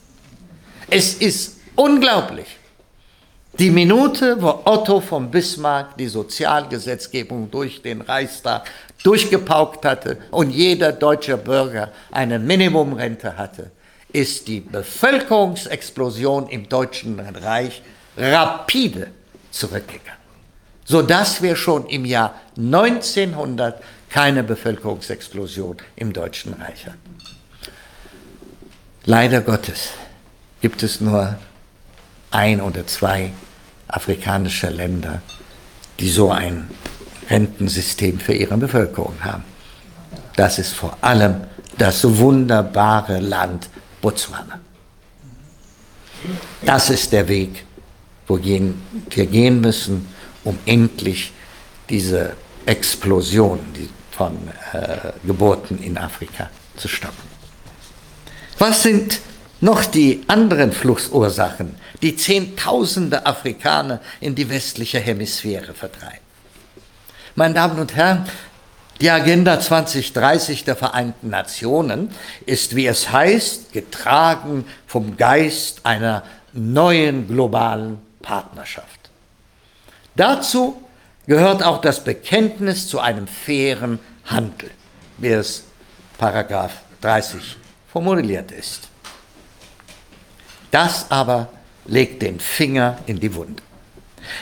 Es 0.89 1.13
ist 1.13 1.57
unglaublich. 1.75 2.47
Die 3.59 3.69
Minute, 3.69 4.41
wo 4.41 4.61
Otto 4.65 5.01
von 5.01 5.29
Bismarck 5.29 5.95
die 5.97 6.07
Sozialgesetzgebung 6.07 7.51
durch 7.51 7.83
den 7.83 8.01
Reichstag 8.01 8.65
durchgepaukt 9.03 9.85
hatte 9.85 10.17
und 10.31 10.49
jeder 10.49 10.91
deutsche 10.91 11.37
Bürger 11.37 11.91
eine 12.11 12.39
Minimumrente 12.39 13.37
hatte, 13.37 13.69
ist 14.11 14.47
die 14.47 14.61
Bevölkerungsexplosion 14.61 16.49
im 16.49 16.67
Deutschen 16.67 17.19
Reich 17.19 17.83
rapide 18.17 19.11
zurückgegangen, 19.59 20.21
sodass 20.85 21.41
wir 21.41 21.55
schon 21.55 21.87
im 21.87 22.05
Jahr 22.05 22.35
1900 22.57 23.81
keine 24.09 24.43
Bevölkerungsexplosion 24.43 25.77
im 25.95 26.13
Deutschen 26.13 26.53
Reich 26.53 26.85
hatten. 26.85 27.17
Leider 29.05 29.41
Gottes 29.41 29.89
gibt 30.61 30.83
es 30.83 31.01
nur 31.01 31.37
ein 32.31 32.61
oder 32.61 32.85
zwei 32.87 33.31
afrikanische 33.87 34.69
Länder, 34.69 35.21
die 35.99 36.09
so 36.09 36.31
ein 36.31 36.69
Rentensystem 37.29 38.19
für 38.19 38.33
ihre 38.33 38.57
Bevölkerung 38.57 39.15
haben. 39.21 39.43
Das 40.35 40.59
ist 40.59 40.73
vor 40.73 40.97
allem 41.01 41.41
das 41.77 42.03
wunderbare 42.17 43.19
Land 43.19 43.69
Botswana. 44.01 44.59
Das 46.65 46.89
ist 46.89 47.11
der 47.11 47.27
Weg, 47.27 47.65
wo 48.27 48.37
wir 48.43 49.25
gehen 49.25 49.61
müssen, 49.61 50.07
um 50.43 50.57
endlich 50.65 51.31
diese 51.89 52.35
Explosion 52.65 53.59
von 54.11 54.37
äh, 54.73 55.11
Geburten 55.25 55.81
in 55.81 55.97
Afrika 55.97 56.49
zu 56.75 56.87
stoppen. 56.87 57.27
Was 58.59 58.83
sind 58.83 59.21
noch 59.61 59.85
die 59.85 60.23
anderen 60.27 60.71
Fluchtsursachen, 60.71 61.75
die 62.01 62.15
Zehntausende 62.15 63.25
Afrikaner 63.25 64.01
in 64.19 64.35
die 64.35 64.49
westliche 64.49 64.99
Hemisphäre 64.99 65.73
vertreiben? 65.73 66.25
Meine 67.35 67.53
Damen 67.53 67.79
und 67.79 67.95
Herren, 67.95 68.27
die 68.99 69.11
Agenda 69.11 69.59
2030 69.59 70.63
der 70.63 70.75
Vereinten 70.75 71.29
Nationen 71.29 72.09
ist, 72.47 72.75
wie 72.75 72.87
es 72.87 73.11
heißt, 73.11 73.71
getragen 73.71 74.65
vom 74.87 75.17
Geist 75.17 75.85
einer 75.85 76.23
neuen 76.53 77.27
globalen 77.27 77.99
Partnerschaft. 78.27 79.09
Dazu 80.17 80.81
gehört 81.27 81.63
auch 81.63 81.79
das 81.79 82.03
Bekenntnis 82.03 82.89
zu 82.89 82.99
einem 82.99 83.25
fairen 83.25 83.99
Handel, 84.25 84.69
wie 85.17 85.29
es 85.29 85.63
Paragraph 86.17 86.73
30 86.99 87.55
formuliert 87.89 88.51
ist. 88.51 88.89
Das 90.71 91.09
aber 91.09 91.47
legt 91.85 92.21
den 92.21 92.41
Finger 92.41 92.97
in 93.05 93.17
die 93.17 93.33
Wunde. 93.33 93.63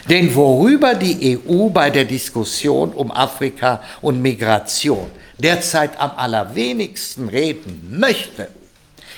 Denn 0.10 0.34
worüber 0.34 0.96
die 0.96 1.38
EU 1.38 1.70
bei 1.70 1.92
der 1.92 2.06
Diskussion 2.06 2.92
um 2.92 3.12
Afrika 3.12 3.84
und 4.02 4.20
Migration 4.20 5.12
derzeit 5.38 6.00
am 6.00 6.12
allerwenigsten 6.16 7.30
reden 7.30 8.00
möchte, 8.00 8.48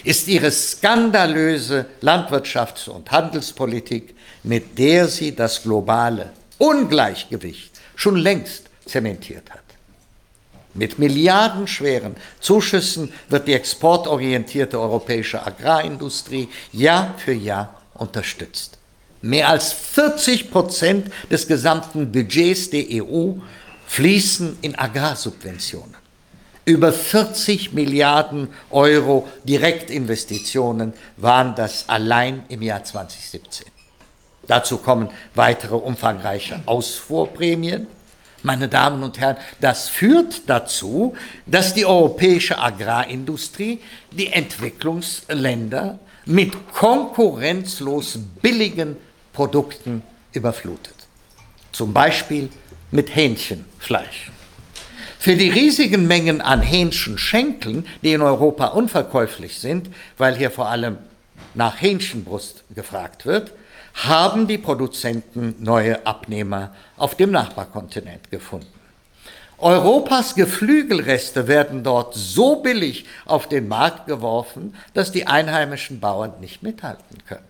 ist 0.04 0.28
ihre 0.28 0.52
skandalöse 0.52 1.86
Landwirtschafts- 2.02 2.90
und 2.90 3.10
Handelspolitik, 3.12 4.17
mit 4.44 4.78
der 4.78 5.08
sie 5.08 5.36
das 5.36 5.64
globale 5.64 6.32
Ungleichgewicht 6.58 7.72
schon 7.96 8.16
längst 8.16 8.64
zementiert 8.86 9.50
hat. 9.52 9.62
Mit 10.74 11.00
milliardenschweren 11.00 12.16
Zuschüssen 12.40 13.12
wird 13.30 13.48
die 13.48 13.54
exportorientierte 13.54 14.80
europäische 14.80 15.46
Agrarindustrie 15.46 16.50
Jahr 16.72 17.16
für 17.18 17.34
Jahr 17.34 17.82
unterstützt. 17.96 18.78
Mehr 19.24 19.50
als 19.50 19.74
40 19.74 20.52
Prozent 20.52 21.12
des 21.32 21.48
gesamten 21.48 22.12
Budgets 22.12 22.70
der 22.70 22.86
EU 23.04 23.34
fließen 23.88 24.60
in 24.62 24.76
Agrarsubventionen. 24.76 25.96
Über 26.66 26.94
40 26.94 27.74
Milliarden 27.74 28.50
Euro 28.70 29.28
Direktinvestitionen 29.46 30.94
waren 31.16 31.56
das 31.56 31.90
allein 31.90 32.44
im 32.50 32.62
Jahr 32.62 32.84
2017. 32.84 33.77
Dazu 34.48 34.78
kommen 34.78 35.10
weitere 35.36 35.76
umfangreiche 35.76 36.62
Ausfuhrprämien. 36.66 37.88
Meine 38.44 38.70
Damen 38.70 39.04
und 39.04 39.20
Herren, 39.20 39.38
das 39.60 39.90
führt 39.90 40.44
dazu, 40.48 41.16
dass 41.46 41.74
die 41.74 41.86
europäische 41.86 42.58
Agrarindustrie 42.58 43.82
die 44.12 44.28
Entwicklungsländer 44.28 46.00
mit 46.26 46.54
konkurrenzlos 46.74 48.20
billigen 48.42 48.96
Produkten 49.34 50.04
überflutet. 50.34 50.96
Zum 51.72 51.94
Beispiel 51.94 52.50
mit 52.92 53.16
Hähnchenfleisch. 53.16 54.32
Für 55.20 55.36
die 55.36 55.50
riesigen 55.50 56.08
Mengen 56.08 56.42
an 56.42 56.62
Hähnchenschenkeln, 56.62 57.86
die 58.02 58.14
in 58.14 58.22
Europa 58.22 58.68
unverkäuflich 58.68 59.60
sind, 59.60 59.90
weil 60.18 60.36
hier 60.38 60.52
vor 60.52 60.70
allem 60.70 60.98
nach 61.54 61.82
Hähnchenbrust 61.82 62.64
gefragt 62.74 63.26
wird, 63.26 63.52
haben 64.06 64.48
die 64.48 64.60
Produzenten 64.60 65.56
neue 65.60 66.06
Abnehmer 66.06 66.74
auf 66.98 67.16
dem 67.16 67.32
Nachbarkontinent 67.32 68.30
gefunden. 68.30 68.68
Europas 69.60 70.36
Geflügelreste 70.36 71.48
werden 71.48 71.84
dort 71.84 72.14
so 72.14 72.58
billig 72.58 73.06
auf 73.26 73.50
den 73.50 73.68
Markt 73.68 74.06
geworfen, 74.06 74.76
dass 74.94 75.12
die 75.12 75.26
einheimischen 75.26 76.00
Bauern 76.00 76.34
nicht 76.40 76.62
mithalten 76.62 77.18
können. 77.28 77.46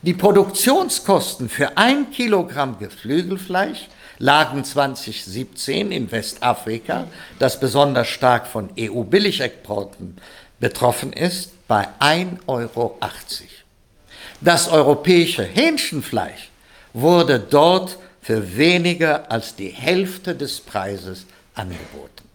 Die 0.00 0.14
Produktionskosten 0.14 1.50
für 1.50 1.76
ein 1.76 2.10
Kilogramm 2.12 2.78
Geflügelfleisch 2.78 3.88
lagen 4.18 4.64
2017 4.64 5.92
in 5.92 6.10
Westafrika, 6.10 7.08
das 7.38 7.60
besonders 7.60 8.08
stark 8.08 8.46
von 8.46 8.70
EU-Billigexporten 8.78 10.16
betroffen 10.60 11.12
ist, 11.12 11.52
bei 11.68 11.88
1,80 12.00 12.38
Euro. 12.46 12.98
Das 14.40 14.68
europäische 14.68 15.42
Hähnchenfleisch 15.42 16.50
wurde 16.92 17.40
dort 17.40 17.98
für 18.22 18.56
weniger 18.56 19.30
als 19.30 19.56
die 19.56 19.68
Hälfte 19.68 20.34
des 20.34 20.60
Preises 20.60 21.26
angeboten. 21.54 22.28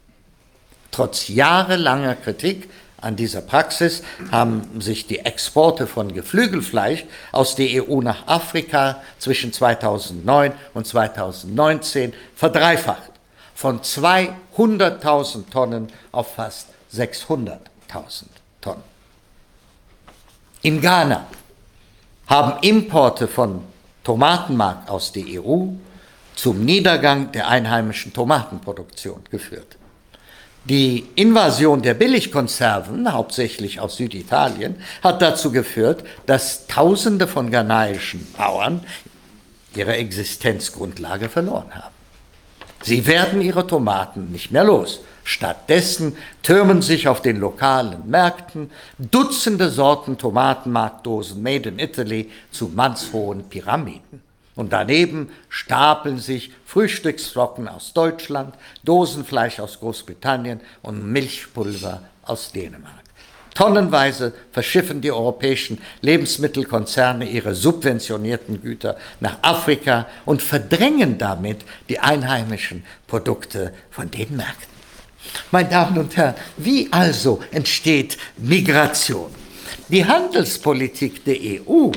Trotz 0.92 1.28
jahrelanger 1.28 2.16
Kritik 2.16 2.70
an 3.00 3.16
dieser 3.16 3.42
Praxis 3.42 4.02
haben 4.32 4.80
sich 4.80 5.08
die 5.08 5.20
Exporte 5.20 5.88
von 5.88 6.14
Geflügelfleisch 6.14 7.06
aus 7.32 7.56
der 7.56 7.84
EU 7.84 8.02
nach 8.02 8.28
Afrika 8.28 9.02
zwischen 9.20 9.52
2009 9.52 10.54
und 10.74 10.88
2019 10.88 12.14
verdreifacht, 12.36 13.12
von 13.56 13.82
200.000 13.82 15.50
Tonnen 15.52 15.88
auf 16.12 16.36
fast 16.36 16.68
600.000 16.94 17.60
Tonnen. 18.62 18.84
In 20.62 20.80
Ghana 20.82 21.28
haben 22.28 22.62
Importe 22.62 23.28
von 23.28 23.62
Tomatenmark 24.04 24.90
aus 24.90 25.12
der 25.12 25.24
EU 25.28 25.68
zum 26.36 26.66
Niedergang 26.66 27.32
der 27.32 27.48
einheimischen 27.48 28.14
Tomatenproduktion 28.14 29.24
geführt. 29.30 29.78
Die 30.66 31.06
Invasion 31.16 31.82
der 31.82 31.94
Billigkonserven, 31.94 33.12
hauptsächlich 33.12 33.82
aus 33.82 33.98
Süditalien, 33.98 34.76
hat 35.04 35.22
dazu 35.22 35.52
geführt, 35.52 36.04
dass 36.26 36.68
Tausende 36.68 37.28
von 37.28 37.52
ghanaischen 37.52 38.26
Bauern 38.38 38.82
ihre 39.76 39.96
Existenzgrundlage 39.96 41.28
verloren 41.28 41.74
haben. 41.76 41.94
Sie 42.82 43.06
werden 43.08 43.42
ihre 43.42 43.68
Tomaten 43.68 44.32
nicht 44.32 44.52
mehr 44.52 44.64
los. 44.64 45.02
Stattdessen 45.24 46.18
türmen 46.42 46.82
sich 46.82 47.08
auf 47.08 47.22
den 47.22 47.40
lokalen 47.40 48.10
Märkten 48.10 48.70
Dutzende 48.98 49.70
Sorten 49.70 50.18
Tomatenmarkdosen 50.18 51.42
made 51.42 51.70
in 51.70 51.80
Italy 51.80 52.30
zu 52.52 52.68
mannshohen 52.68 53.44
Pyramiden. 53.50 54.22
Und 54.56 54.74
daneben 54.74 55.30
stapeln 55.50 56.20
sich 56.20 56.52
Frühstücksflocken 56.66 57.68
aus 57.68 57.94
Deutschland, 57.94 58.54
Dosenfleisch 58.84 59.60
aus 59.60 59.80
Großbritannien 59.80 60.60
und 60.82 61.12
Milchpulver 61.12 62.04
aus 62.24 62.52
Dänemark. 62.52 63.04
Tonnenweise 63.56 64.34
verschiffen 64.52 65.02
die 65.02 65.12
europäischen 65.12 65.80
Lebensmittelkonzerne 66.02 67.30
ihre 67.30 67.54
subventionierten 67.54 68.62
Güter 68.62 68.98
nach 69.20 69.38
Afrika 69.44 70.08
und 70.26 70.42
verdrängen 70.42 71.18
damit 71.18 71.60
die 71.88 72.00
einheimischen 72.00 72.84
Produkte 73.08 73.74
von 73.92 74.10
den 74.10 74.36
Märkten. 74.36 74.73
Meine 75.52 75.70
Damen 75.70 75.98
und 75.98 76.18
Herren, 76.18 76.36
wie 76.58 76.92
also 76.92 77.42
entsteht 77.52 78.18
Migration? 78.38 79.34
Die 79.90 80.06
Handelspolitik 80.06 81.26
der 81.26 81.36
EU 81.36 81.92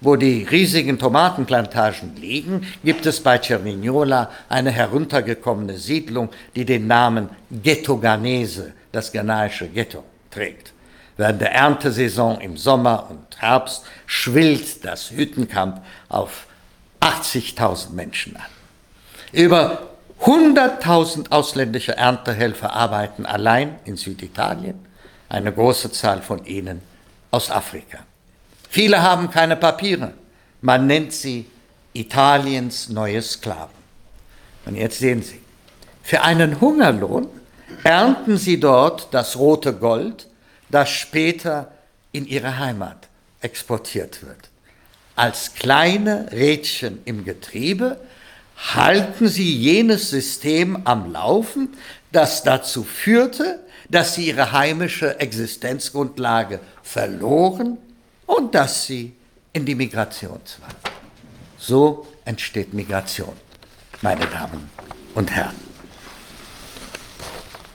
wo 0.02 0.16
die 0.16 0.44
riesigen 0.44 0.98
Tomatenplantagen 0.98 2.16
liegen, 2.16 2.68
gibt 2.84 3.06
es 3.06 3.22
bei 3.22 3.40
Cervignola 3.40 4.32
eine 4.50 4.72
heruntergekommene 4.72 5.78
Siedlung, 5.78 6.30
die 6.56 6.66
den 6.66 6.88
Namen 6.88 7.30
Ghetto 7.52 7.98
Ghanese, 7.98 8.74
das 8.92 9.12
ghanaische 9.12 9.68
Ghetto, 9.68 10.04
trägt. 10.32 10.74
Während 11.18 11.40
der 11.40 11.54
Erntesaison 11.54 12.42
im 12.42 12.58
Sommer 12.58 13.08
und 13.12 13.40
Herbst 13.40 13.84
schwillt 14.08 14.84
das 14.84 15.12
Hüttenkamp 15.12 15.84
auf 16.10 16.48
80.000 17.00 17.92
Menschen 17.92 18.36
an. 18.38 18.50
Über 19.32 19.91
100.000 20.22 21.32
ausländische 21.32 21.98
Erntehelfer 21.98 22.74
arbeiten 22.74 23.26
allein 23.26 23.80
in 23.86 23.98
Süditalien, 23.98 24.86
eine 25.30 25.52
große 25.52 25.92
Zahl 25.92 26.22
von 26.22 26.46
ihnen 26.46 26.82
aus 27.32 27.50
Afrika. 27.50 28.00
Viele 28.70 29.02
haben 29.02 29.32
keine 29.32 29.56
Papiere. 29.56 30.14
Man 30.62 30.86
nennt 30.86 31.12
sie 31.12 31.48
Italiens 31.94 32.90
neue 32.90 33.22
Sklaven. 33.22 33.82
Und 34.66 34.76
jetzt 34.76 35.00
sehen 35.00 35.24
Sie, 35.24 35.42
für 36.04 36.22
einen 36.22 36.62
Hungerlohn 36.62 37.28
ernten 37.84 38.38
sie 38.38 38.60
dort 38.60 39.14
das 39.14 39.38
rote 39.38 39.74
Gold, 39.74 40.28
das 40.70 40.90
später 40.90 41.72
in 42.12 42.28
ihre 42.28 42.60
Heimat 42.60 43.08
exportiert 43.42 44.22
wird. 44.24 44.50
Als 45.16 45.54
kleine 45.56 46.32
Rädchen 46.32 47.02
im 47.06 47.26
Getriebe 47.26 47.98
halten 48.76 49.28
sie 49.28 49.56
jenes 49.56 50.10
System 50.10 50.82
am 50.86 51.12
Laufen, 51.12 51.70
das 52.12 52.44
dazu 52.44 52.84
führte, 52.84 53.60
dass 53.90 54.16
sie 54.16 54.28
ihre 54.28 54.52
heimische 54.52 55.20
Existenzgrundlage 55.20 56.60
verloren 56.84 57.78
und 58.26 58.56
dass 58.56 58.86
sie 58.86 59.14
in 59.54 59.66
die 59.66 59.76
Migration 59.76 60.40
zwangen. 60.46 60.76
So 61.58 62.08
entsteht 62.24 62.74
Migration, 62.74 63.34
meine 64.02 64.26
Damen 64.28 64.70
und 65.16 65.32
Herren. 65.32 65.56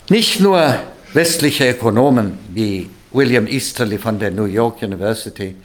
Nicht 0.09 0.40
nur 0.40 0.79
westliche 1.12 1.70
Ökonomen 1.70 2.38
wie 2.49 2.88
William 3.12 3.46
Easterly 3.46 3.99
von 3.99 4.18
der 4.18 4.31
New 4.31 4.44
York 4.44 4.83
University 4.83 5.57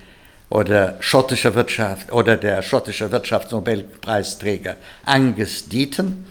oder 0.51 0.97
schottische 0.99 1.55
Wirtschaft 1.55 2.11
oder 2.11 2.35
der 2.35 2.61
schottische 2.61 3.09
Wirtschaftsnobelpreisträger 3.09 4.75
Angus 5.05 5.69
Deaton 5.69 6.25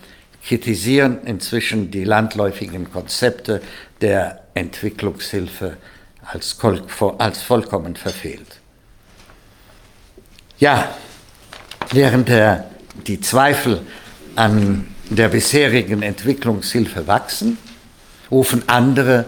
kritisieren 0.46 1.24
inzwischen 1.24 1.90
die 1.90 2.04
landläufigen 2.04 2.92
Konzepte 2.92 3.62
der 4.02 4.42
Entwicklungshilfe 4.52 5.78
als, 6.22 6.59
als 7.18 7.42
vollkommen 7.42 7.96
verfehlt. 7.96 8.61
Ja, 10.59 10.94
während 11.90 12.28
der, 12.28 12.66
die 13.06 13.20
Zweifel 13.22 13.80
an 14.37 14.94
der 15.09 15.30
bisherigen 15.30 16.02
Entwicklungshilfe 16.02 17.06
wachsen, 17.06 17.56
rufen 18.30 18.64
andere 18.68 19.24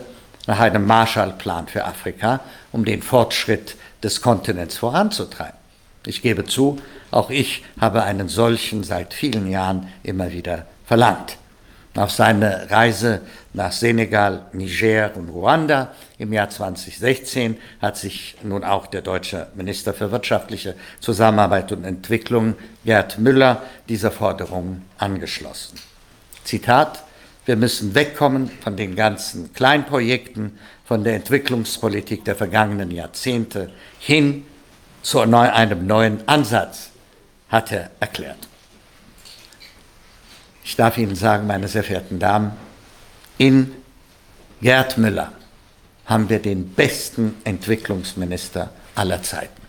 nach 0.46 0.60
einem 0.60 0.86
Marshallplan 0.86 1.68
für 1.68 1.86
Afrika, 1.86 2.40
um 2.72 2.84
den 2.84 3.00
Fortschritt 3.00 3.76
des 4.02 4.20
Kontinents 4.20 4.76
voranzutreiben. 4.76 5.62
Ich 6.06 6.22
gebe 6.22 6.44
zu, 6.44 6.78
auch 7.10 7.30
ich 7.30 7.64
habe 7.80 8.02
einen 8.02 8.28
solchen 8.28 8.82
seit 8.82 9.14
vielen 9.14 9.48
Jahren 9.48 9.88
immer 10.02 10.32
wieder 10.32 10.66
verlangt. 10.84 11.36
Auf 11.94 12.10
seiner 12.10 12.70
Reise 12.70 13.20
nach 13.52 13.70
Senegal, 13.70 14.46
Niger 14.52 15.10
und 15.14 15.28
Ruanda 15.28 15.92
im 16.16 16.32
Jahr 16.32 16.48
2016 16.48 17.58
hat 17.82 17.98
sich 17.98 18.36
nun 18.42 18.64
auch 18.64 18.86
der 18.86 19.02
deutsche 19.02 19.48
Minister 19.54 19.92
für 19.92 20.10
wirtschaftliche 20.10 20.74
Zusammenarbeit 21.00 21.70
und 21.70 21.84
Entwicklung, 21.84 22.54
Gerd 22.86 23.18
Müller, 23.18 23.62
dieser 23.90 24.10
Forderung 24.10 24.82
angeschlossen. 24.96 25.78
Zitat, 26.44 27.04
wir 27.44 27.56
müssen 27.56 27.94
wegkommen 27.94 28.50
von 28.62 28.76
den 28.76 28.94
ganzen 28.94 29.52
Kleinprojekten, 29.52 30.58
von 30.84 31.04
der 31.04 31.16
Entwicklungspolitik 31.16 32.24
der 32.24 32.36
vergangenen 32.36 32.90
Jahrzehnte 32.90 33.70
hin 33.98 34.44
zu 35.02 35.20
einem 35.20 35.86
neuen 35.86 36.26
Ansatz, 36.28 36.90
hat 37.48 37.72
er 37.72 37.90
erklärt. 37.98 38.48
Ich 40.64 40.76
darf 40.76 40.96
Ihnen 40.96 41.16
sagen, 41.16 41.46
meine 41.46 41.66
sehr 41.66 41.82
verehrten 41.82 42.18
Damen, 42.18 42.52
in 43.38 43.72
Gerd 44.60 44.96
Müller 44.98 45.32
haben 46.06 46.28
wir 46.28 46.38
den 46.40 46.68
besten 46.68 47.34
Entwicklungsminister 47.44 48.70
aller 48.94 49.22
Zeiten. 49.22 49.61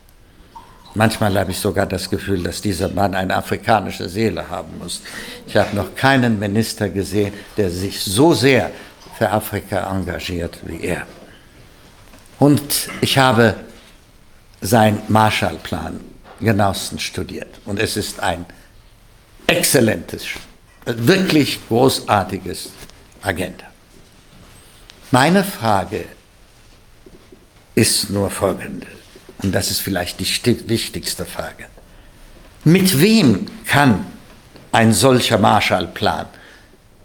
Manchmal 0.96 1.38
habe 1.40 1.52
ich 1.52 1.58
sogar 1.58 1.88
das 1.88 2.10
Gefühl, 2.10 2.44
dass 2.44 2.62
dieser 2.62 2.90
Mann 2.90 3.16
eine 3.16 3.36
afrikanische 3.36 4.08
Seele 4.08 4.48
haben 4.50 4.78
muss. 4.78 5.02
Ich 5.48 5.56
habe 5.56 5.76
noch 5.76 5.96
keinen 5.96 6.38
Minister 6.38 6.90
gesehen, 6.90 7.34
der 7.58 7.72
sich 7.72 8.00
so 8.00 8.34
sehr 8.34 8.72
für 9.18 9.30
Afrika 9.30 9.92
engagiert 9.92 10.60
wie 10.64 10.82
er. 10.82 11.08
Und 12.38 12.90
ich 13.02 13.18
habe 13.18 13.56
sein 14.62 15.02
Marshallplan 15.08 16.00
genauestens 16.40 17.02
studiert. 17.02 17.60
Und 17.66 17.80
es 17.80 17.98
ist 17.98 18.20
ein 18.20 18.46
exzellentes, 19.48 20.26
wirklich 20.86 21.60
großartiges 21.68 22.70
Agenda. 23.22 23.66
Meine 25.12 25.44
Frage 25.44 26.06
ist 27.76 28.10
nur 28.10 28.30
folgende. 28.30 28.88
Und 29.44 29.52
das 29.54 29.70
ist 29.70 29.82
vielleicht 29.82 30.20
die 30.20 30.70
wichtigste 30.70 31.26
Frage. 31.26 31.66
Mit 32.64 33.00
wem 33.02 33.46
kann 33.66 34.06
ein 34.72 34.94
solcher 34.94 35.38
Marshallplan 35.38 36.28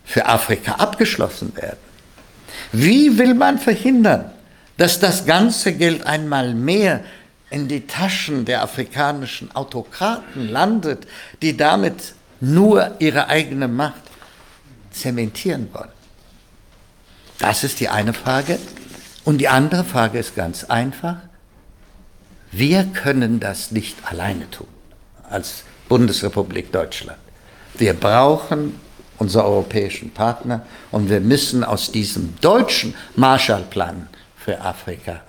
für 0.04 0.26
Afrika 0.26 0.72
abgeschlossen 0.76 1.54
werden? 1.56 1.78
Wie 2.72 3.18
will 3.18 3.34
man 3.34 3.58
verhindern, 3.58 4.30
dass 4.76 5.00
das 5.00 5.26
ganze 5.26 5.72
Geld 5.74 6.06
einmal 6.06 6.54
mehr 6.54 7.02
in 7.50 7.66
die 7.66 7.86
Taschen 7.86 8.44
der 8.44 8.62
afrikanischen 8.62 9.54
Autokraten 9.54 10.48
landet, 10.48 11.06
die 11.42 11.56
damit 11.56 12.14
nur 12.40 12.94
ihre 13.00 13.28
eigene 13.28 13.66
Macht 13.66 14.02
zementieren 14.92 15.68
wollen? 15.72 15.90
Das 17.38 17.64
ist 17.64 17.80
die 17.80 17.88
eine 17.88 18.12
Frage. 18.12 18.58
Und 19.24 19.38
die 19.38 19.48
andere 19.48 19.84
Frage 19.84 20.18
ist 20.18 20.36
ganz 20.36 20.64
einfach. 20.64 21.16
Wir 22.50 22.84
können 22.84 23.40
das 23.40 23.72
nicht 23.72 23.96
alleine 24.04 24.50
tun 24.50 24.68
als 25.28 25.64
Bundesrepublik 25.88 26.72
Deutschland. 26.72 27.18
Wir 27.74 27.94
brauchen 27.94 28.80
unsere 29.18 29.44
europäischen 29.44 30.10
Partner 30.10 30.64
und 30.90 31.10
wir 31.10 31.20
müssen 31.20 31.64
aus 31.64 31.90
diesem 31.92 32.34
deutschen 32.40 32.94
Marshallplan 33.16 34.08
für 34.36 34.60
Afrika 34.60 35.20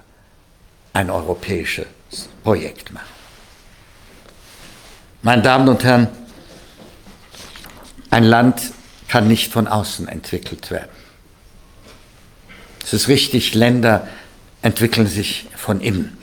ein 0.94 1.10
europäisches 1.10 1.88
Projekt 2.44 2.92
machen. 2.94 3.06
Meine 5.22 5.42
Damen 5.42 5.68
und 5.68 5.84
Herren, 5.84 6.08
ein 8.10 8.24
Land 8.24 8.62
kann 9.08 9.28
nicht 9.28 9.52
von 9.52 9.68
außen 9.68 10.08
entwickelt 10.08 10.72
werden. 10.72 10.90
Es 12.84 12.94
ist 12.94 13.08
richtig, 13.08 13.54
Länder 13.54 14.08
entwickeln 14.62 15.08
sich 15.08 15.48
von 15.56 15.82
innen. 15.82 16.19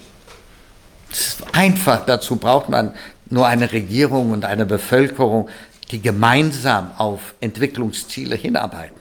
Einfach, 1.52 2.04
dazu 2.06 2.36
braucht 2.36 2.68
man 2.68 2.94
nur 3.30 3.46
eine 3.46 3.72
Regierung 3.72 4.30
und 4.32 4.44
eine 4.44 4.66
Bevölkerung, 4.66 5.48
die 5.90 6.00
gemeinsam 6.00 6.92
auf 6.98 7.34
Entwicklungsziele 7.40 8.36
hinarbeiten. 8.36 9.00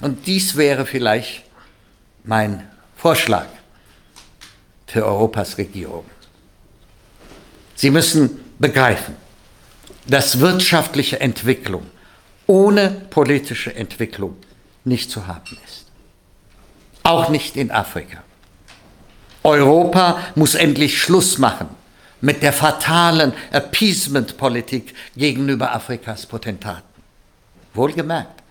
Und 0.00 0.26
dies 0.26 0.56
wäre 0.56 0.86
vielleicht 0.86 1.44
mein 2.24 2.68
Vorschlag 2.96 3.46
für 4.86 5.04
Europas 5.04 5.58
Regierung. 5.58 6.04
Sie 7.74 7.90
müssen 7.90 8.40
begreifen, 8.58 9.16
dass 10.06 10.40
wirtschaftliche 10.40 11.20
Entwicklung 11.20 11.86
ohne 12.46 12.90
politische 13.10 13.74
Entwicklung 13.74 14.36
nicht 14.84 15.10
zu 15.10 15.26
haben 15.26 15.58
ist. 15.64 15.86
Auch 17.02 17.28
nicht 17.28 17.56
in 17.56 17.70
Afrika. 17.70 18.22
Europa 19.44 20.18
muss 20.34 20.54
endlich 20.54 20.98
Schluss 20.98 21.38
machen 21.38 21.68
mit 22.22 22.42
der 22.42 22.54
fatalen 22.54 23.34
Appeasement-Politik 23.52 24.94
gegenüber 25.14 25.74
Afrikas 25.74 26.24
Potentaten. 26.24 26.82
Wohlgemerkt, 27.74 28.42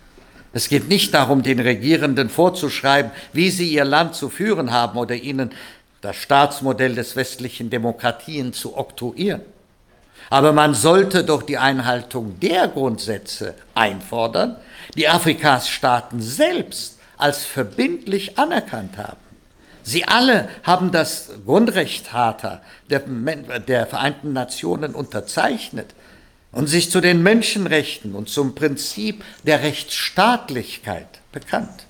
es 0.54 0.70
geht 0.70 0.88
nicht 0.88 1.16
darum, 1.16 1.42
den 1.42 1.60
Regierenden 1.60 2.30
vorzuschreiben, 2.30 3.12
wie 3.34 3.50
sie 3.50 3.74
ihr 3.74 3.86
Land 3.86 4.14
zu 4.14 4.30
führen 4.30 4.72
haben 4.72 5.00
oder 5.00 5.16
ihnen 5.16 5.50
das 6.02 6.16
Staatsmodell 6.18 6.94
des 6.94 7.16
westlichen 7.16 7.72
Demokratien 7.72 8.54
zu 8.54 8.78
oktroyieren. 8.78 9.42
Aber 10.30 10.54
man 10.54 10.76
sollte 10.76 11.24
doch 11.24 11.42
die 11.42 11.58
Einhaltung 11.58 12.40
der 12.40 12.68
Grundsätze 12.68 13.56
einfordern, 13.74 14.58
die 14.96 15.08
Afrikas 15.08 15.70
Staaten 15.70 16.22
selbst 16.22 17.00
als 17.18 17.46
verbindlich 17.46 18.38
anerkannt 18.38 18.98
haben. 18.98 19.23
Sie 19.84 20.06
alle 20.06 20.50
haben 20.64 20.92
das 20.92 21.30
Grundrecht 21.46 22.08
Charta 22.10 22.62
der, 22.90 23.02
der 23.60 23.86
Vereinten 23.86 24.34
Nationen 24.34 24.96
unterzeichnet 24.96 25.94
und 26.52 26.68
sich 26.68 26.90
zu 26.90 27.02
den 27.02 27.22
Menschenrechten 27.22 28.16
und 28.16 28.30
zum 28.30 28.56
Prinzip 28.56 29.24
der 29.44 29.62
Rechtsstaatlichkeit 29.62 31.20
bekannt. 31.32 31.86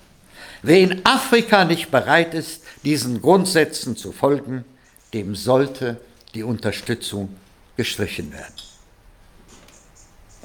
Wer 0.62 0.80
in 0.80 1.06
Afrika 1.06 1.64
nicht 1.64 1.90
bereit 1.90 2.34
ist, 2.34 2.62
diesen 2.84 3.20
Grundsätzen 3.20 3.96
zu 3.96 4.12
folgen, 4.12 4.64
dem 5.12 5.34
sollte 5.36 6.00
die 6.34 6.42
Unterstützung 6.42 7.36
gestrichen 7.76 8.32
werden. 8.32 8.54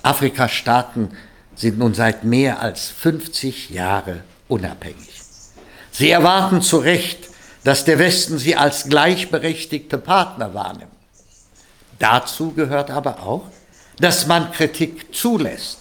Afrika-Staaten 0.03 1.12
sind 1.55 1.77
nun 1.77 1.93
seit 1.93 2.23
mehr 2.23 2.62
als 2.62 2.89
50 2.89 3.69
Jahren 3.69 4.21
unabhängig. 4.47 5.21
Sie 5.91 6.09
erwarten 6.09 6.62
zu 6.62 6.77
Recht, 6.77 7.28
dass 7.63 7.86
der 7.86 8.00
Westen 8.00 8.38
sie 8.38 8.56
als 8.56 8.86
gleichberechtigte 8.86 9.98
Partner 9.98 10.54
wahrnimmt. 10.54 10.91
Dazu 12.00 12.52
gehört 12.54 12.89
aber 12.89 13.24
auch, 13.24 13.43
dass 14.00 14.28
man 14.28 14.52
Kritik 14.52 15.13
zulässt. 15.13 15.80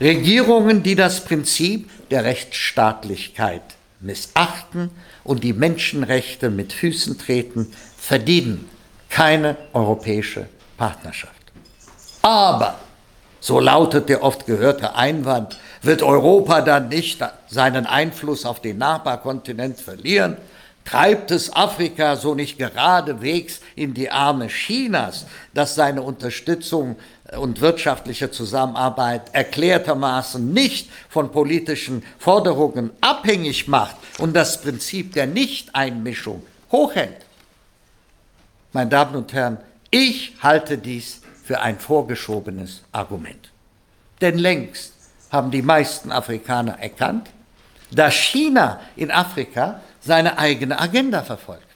Regierungen, 0.00 0.82
die 0.82 0.94
das 0.94 1.24
Prinzip 1.24 1.90
der 2.10 2.24
Rechtsstaatlichkeit 2.24 3.62
missachten 4.00 4.90
und 5.22 5.44
die 5.44 5.52
Menschenrechte 5.52 6.50
mit 6.50 6.72
Füßen 6.72 7.18
treten, 7.18 7.72
verdienen 7.96 8.68
keine 9.08 9.56
europäische 9.72 10.46
Partnerschaft. 10.76 11.32
Aber, 12.22 12.78
so 13.40 13.60
lautet 13.60 14.08
der 14.08 14.22
oft 14.22 14.46
gehörte 14.46 14.96
Einwand, 14.96 15.58
wird 15.82 16.02
Europa 16.02 16.62
dann 16.62 16.88
nicht 16.88 17.20
seinen 17.48 17.86
Einfluss 17.86 18.46
auf 18.46 18.60
den 18.60 18.78
Nachbarkontinent 18.78 19.78
verlieren? 19.78 20.36
Treibt 20.84 21.30
es 21.30 21.50
Afrika 21.52 22.16
so 22.16 22.34
nicht 22.34 22.58
geradewegs 22.58 23.60
in 23.74 23.94
die 23.94 24.10
Arme 24.10 24.48
Chinas, 24.48 25.26
das 25.54 25.74
seine 25.74 26.02
Unterstützung 26.02 26.96
und 27.38 27.60
wirtschaftliche 27.62 28.30
Zusammenarbeit 28.30 29.34
erklärtermaßen 29.34 30.52
nicht 30.52 30.90
von 31.08 31.32
politischen 31.32 32.04
Forderungen 32.18 32.90
abhängig 33.00 33.66
macht 33.66 33.96
und 34.18 34.36
das 34.36 34.60
Prinzip 34.60 35.14
der 35.14 35.26
Nichteinmischung 35.26 36.44
hochhält? 36.70 37.24
Meine 38.72 38.90
Damen 38.90 39.14
und 39.16 39.32
Herren, 39.32 39.58
ich 39.90 40.34
halte 40.42 40.76
dies 40.76 41.22
für 41.44 41.60
ein 41.60 41.78
vorgeschobenes 41.78 42.82
Argument. 42.92 43.50
Denn 44.20 44.38
längst 44.38 44.92
haben 45.30 45.50
die 45.50 45.62
meisten 45.62 46.12
Afrikaner 46.12 46.78
erkannt, 46.78 47.30
dass 47.90 48.14
China 48.14 48.80
in 48.96 49.10
Afrika 49.10 49.80
seine 50.04 50.38
eigene 50.38 50.78
Agenda 50.80 51.22
verfolgt. 51.22 51.66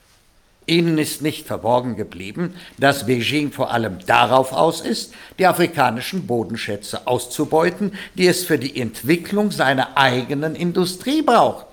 Ihnen 0.68 0.98
ist 0.98 1.22
nicht 1.22 1.46
verborgen 1.46 1.96
geblieben, 1.96 2.54
dass 2.76 3.06
Beijing 3.06 3.52
vor 3.52 3.72
allem 3.72 4.00
darauf 4.04 4.52
aus 4.52 4.82
ist, 4.82 5.14
die 5.38 5.46
afrikanischen 5.46 6.26
Bodenschätze 6.26 7.06
auszubeuten, 7.06 7.94
die 8.14 8.26
es 8.26 8.44
für 8.44 8.58
die 8.58 8.78
Entwicklung 8.78 9.50
seiner 9.50 9.96
eigenen 9.96 10.54
Industrie 10.54 11.22
braucht 11.22 11.66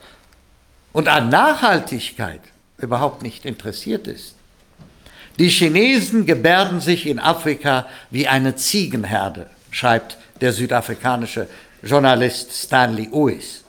und 0.94 1.10
an 1.10 1.28
Nachhaltigkeit 1.28 2.40
überhaupt 2.78 3.22
nicht 3.22 3.44
interessiert 3.44 4.08
ist. 4.08 4.36
Die 5.40 5.50
Chinesen 5.50 6.26
gebärden 6.26 6.80
sich 6.80 7.06
in 7.06 7.20
Afrika 7.20 7.88
wie 8.10 8.30
eine 8.30 8.56
Ziegenherde, 8.56 9.50
schreibt 9.72 10.18
der 10.40 10.54
südafrikanische 10.54 11.50
Journalist 11.84 12.54
Stanley 12.54 13.10
Uis. 13.12 13.65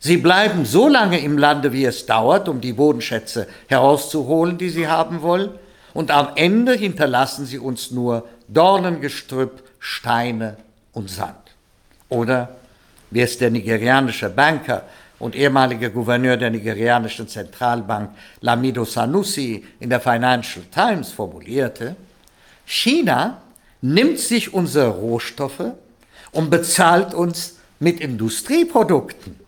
Sie 0.00 0.16
bleiben 0.16 0.64
so 0.64 0.88
lange 0.88 1.18
im 1.20 1.38
Lande, 1.38 1.72
wie 1.72 1.84
es 1.84 2.06
dauert, 2.06 2.48
um 2.48 2.60
die 2.60 2.72
Bodenschätze 2.72 3.48
herauszuholen, 3.66 4.56
die 4.56 4.70
sie 4.70 4.86
haben 4.86 5.22
wollen, 5.22 5.50
und 5.94 6.10
am 6.10 6.28
Ende 6.36 6.74
hinterlassen 6.74 7.46
sie 7.46 7.58
uns 7.58 7.90
nur 7.90 8.28
Dornengestrüpp, 8.46 9.64
Steine 9.80 10.56
und 10.92 11.10
Sand. 11.10 11.34
Oder, 12.08 12.56
wie 13.10 13.20
es 13.20 13.38
der 13.38 13.50
nigerianische 13.50 14.28
Banker 14.30 14.84
und 15.18 15.34
ehemaliger 15.34 15.90
Gouverneur 15.90 16.36
der 16.36 16.50
nigerianischen 16.50 17.26
Zentralbank 17.26 18.10
Lamido 18.40 18.84
Sanusi 18.84 19.64
in 19.80 19.90
der 19.90 20.00
Financial 20.00 20.64
Times 20.72 21.10
formulierte, 21.10 21.96
China 22.64 23.40
nimmt 23.80 24.18
sich 24.18 24.54
unsere 24.54 24.90
Rohstoffe 24.90 25.72
und 26.30 26.50
bezahlt 26.50 27.14
uns 27.14 27.56
mit 27.80 28.00
Industrieprodukten. 28.00 29.47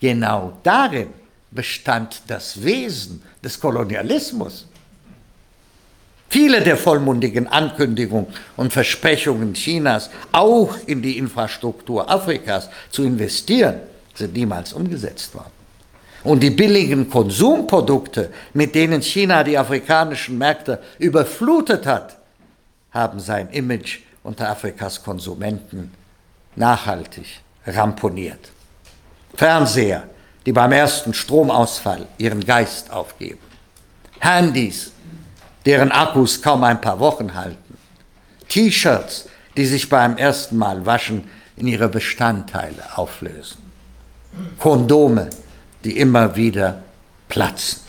Genau 0.00 0.58
darin 0.62 1.08
bestand 1.50 2.22
das 2.26 2.62
Wesen 2.62 3.22
des 3.42 3.58
Kolonialismus. 3.58 4.66
Viele 6.28 6.62
der 6.62 6.76
vollmundigen 6.76 7.46
Ankündigungen 7.46 8.26
und 8.56 8.72
Versprechungen 8.72 9.54
Chinas, 9.54 10.10
auch 10.32 10.76
in 10.86 11.00
die 11.00 11.16
Infrastruktur 11.16 12.10
Afrikas 12.10 12.68
zu 12.90 13.04
investieren, 13.04 13.80
sind 14.14 14.34
niemals 14.34 14.72
umgesetzt 14.72 15.34
worden. 15.34 15.52
Und 16.24 16.42
die 16.42 16.50
billigen 16.50 17.08
Konsumprodukte, 17.08 18.32
mit 18.54 18.74
denen 18.74 19.02
China 19.02 19.44
die 19.44 19.58
afrikanischen 19.58 20.38
Märkte 20.38 20.82
überflutet 20.98 21.86
hat, 21.86 22.16
haben 22.90 23.20
sein 23.20 23.50
Image 23.50 24.00
unter 24.22 24.48
Afrikas 24.48 25.04
Konsumenten 25.04 25.92
nachhaltig 26.56 27.26
ramponiert. 27.66 28.53
Fernseher, 29.36 30.04
die 30.46 30.52
beim 30.52 30.72
ersten 30.72 31.14
Stromausfall 31.14 32.06
ihren 32.18 32.44
Geist 32.44 32.90
aufgeben. 32.90 33.38
Handys, 34.20 34.92
deren 35.66 35.90
Akkus 35.90 36.40
kaum 36.40 36.64
ein 36.64 36.80
paar 36.80 36.98
Wochen 37.00 37.34
halten. 37.34 37.76
T-Shirts, 38.48 39.28
die 39.56 39.66
sich 39.66 39.88
beim 39.88 40.16
ersten 40.16 40.56
Mal 40.56 40.84
waschen 40.84 41.28
in 41.56 41.66
ihre 41.66 41.88
Bestandteile 41.88 42.82
auflösen. 42.96 43.58
Kondome, 44.58 45.30
die 45.84 45.98
immer 45.98 46.34
wieder 46.36 46.82
platzen. 47.28 47.80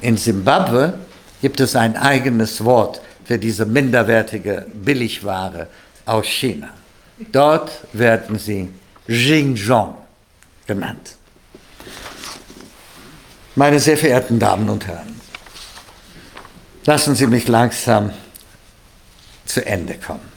In 0.00 0.16
Simbabwe 0.16 0.94
gibt 1.40 1.60
es 1.60 1.74
ein 1.76 1.96
eigenes 1.96 2.64
Wort 2.64 3.00
für 3.24 3.38
diese 3.38 3.66
minderwertige 3.66 4.66
Billigware 4.72 5.66
aus 6.06 6.26
China. 6.26 6.70
Dort 7.32 7.70
werden 7.92 8.38
sie 8.38 8.70
Xinjiang 9.06 9.94
genannt. 10.68 11.16
Meine 13.56 13.80
sehr 13.80 13.96
verehrten 13.96 14.38
Damen 14.38 14.68
und 14.68 14.86
Herren, 14.86 15.20
lassen 16.84 17.16
Sie 17.16 17.26
mich 17.26 17.48
langsam 17.48 18.12
zu 19.44 19.66
Ende 19.66 19.94
kommen. 19.94 20.28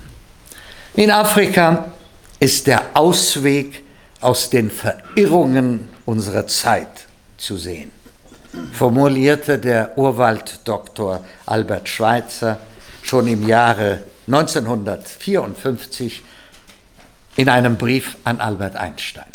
In 0.96 1.12
Afrika 1.12 1.92
ist 2.40 2.66
der 2.66 2.82
Ausweg 2.96 3.84
aus 4.22 4.50
den 4.50 4.72
Verirrungen 4.72 5.90
unserer 6.06 6.48
Zeit 6.48 7.06
zu 7.38 7.58
sehen, 7.58 7.92
formulierte 8.74 9.60
der 9.60 9.98
Urwalddoktor 9.98 11.24
Albert 11.46 11.88
Schweitzer 11.90 12.60
schon 13.04 13.28
im 13.28 13.48
Jahre 13.48 14.04
1954 14.28 16.24
in 17.36 17.50
einem 17.50 17.78
Brief 17.78 18.18
an 18.24 18.40
Albert 18.40 18.76
Einstein. 18.76 19.31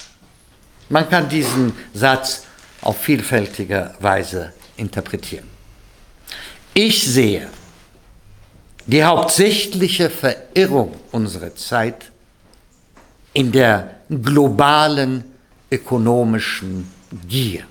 Man 0.88 1.09
kann 1.09 1.29
diesen 1.29 1.72
Satz 1.94 2.44
auf 2.83 3.01
vielfältige 3.01 3.94
Weise 4.01 4.53
interpretieren. 4.77 5.49
Ich 6.75 7.05
sehe 7.05 7.49
die 8.87 9.03
hauptsächliche 9.03 10.11
Verirrung 10.11 10.94
unserer 11.11 11.55
Zeit 11.57 12.12
in 13.33 13.51
der 13.51 13.96
globalen 14.09 15.25
ökonomischen 15.70 16.90
Gier. 17.29 17.64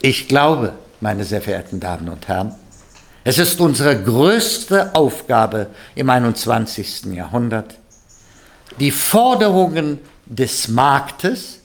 Ich 0.00 0.28
glaube, 0.28 0.74
meine 1.00 1.24
sehr 1.24 1.42
verehrten 1.42 1.80
Damen 1.80 2.08
und 2.08 2.28
Herren, 2.28 2.54
es 3.24 3.38
ist 3.38 3.60
unsere 3.60 4.00
größte 4.00 4.94
Aufgabe 4.94 5.66
im 5.94 6.08
21. 6.08 7.06
Jahrhundert, 7.06 7.74
die 8.78 8.92
Forderungen 8.92 9.98
des 10.28 10.68
Marktes 10.68 11.60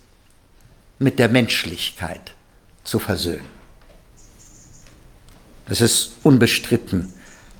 mit 0.99 1.19
der 1.19 1.30
Menschlichkeit 1.30 2.34
zu 2.84 2.97
versöhnen. 2.97 3.54
Es 5.67 5.82
ist 5.82 6.13
unbestritten, 6.23 7.13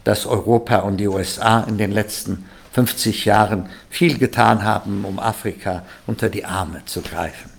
dass 0.04 0.26
Europa 0.26 0.78
und 0.80 0.98
die 0.98 1.08
USA 1.08 1.62
in 1.62 1.78
den 1.78 1.92
letzten 1.92 2.46
50 2.74 3.26
Jahren 3.26 3.70
viel 3.90 4.18
getan 4.18 4.64
haben, 4.64 5.06
um 5.06 5.20
Afrika 5.20 5.86
unter 6.08 6.30
die 6.30 6.44
Arme 6.44 6.84
zu 6.86 7.02
greifen. 7.02 7.50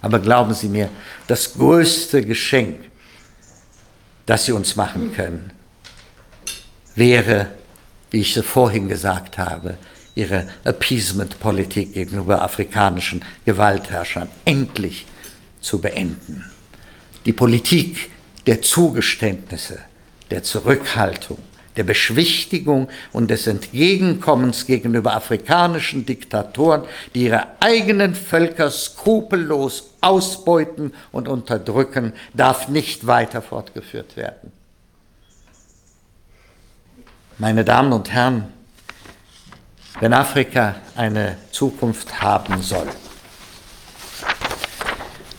Aber 0.00 0.20
glauben 0.20 0.54
Sie 0.54 0.68
mir, 0.68 0.88
das 1.26 1.54
größte 1.54 2.24
Geschenk, 2.24 2.80
das 4.26 4.46
Sie 4.46 4.52
uns 4.52 4.76
machen 4.76 5.12
können, 5.12 5.52
wäre, 6.94 7.48
wie 8.10 8.20
ich 8.20 8.36
es 8.36 8.46
vorhin 8.46 8.88
gesagt 8.88 9.38
habe, 9.38 9.76
ihre 10.18 10.48
Appeasement-Politik 10.64 11.94
gegenüber 11.94 12.42
afrikanischen 12.42 13.24
Gewaltherrschern 13.44 14.28
endlich 14.44 15.06
zu 15.60 15.80
beenden. 15.80 16.44
Die 17.24 17.32
Politik 17.32 18.10
der 18.46 18.60
Zugeständnisse, 18.60 19.78
der 20.30 20.42
Zurückhaltung, 20.42 21.38
der 21.76 21.84
Beschwichtigung 21.84 22.88
und 23.12 23.30
des 23.30 23.46
Entgegenkommens 23.46 24.66
gegenüber 24.66 25.14
afrikanischen 25.14 26.04
Diktatoren, 26.04 26.82
die 27.14 27.26
ihre 27.26 27.46
eigenen 27.60 28.16
Völker 28.16 28.72
skrupellos 28.72 29.94
ausbeuten 30.00 30.92
und 31.12 31.28
unterdrücken, 31.28 32.12
darf 32.34 32.66
nicht 32.66 33.06
weiter 33.06 33.40
fortgeführt 33.40 34.16
werden. 34.16 34.50
Meine 37.38 37.64
Damen 37.64 37.92
und 37.92 38.10
Herren, 38.10 38.52
wenn 40.00 40.12
Afrika 40.12 40.76
eine 40.96 41.36
Zukunft 41.50 42.20
haben 42.20 42.62
soll, 42.62 42.88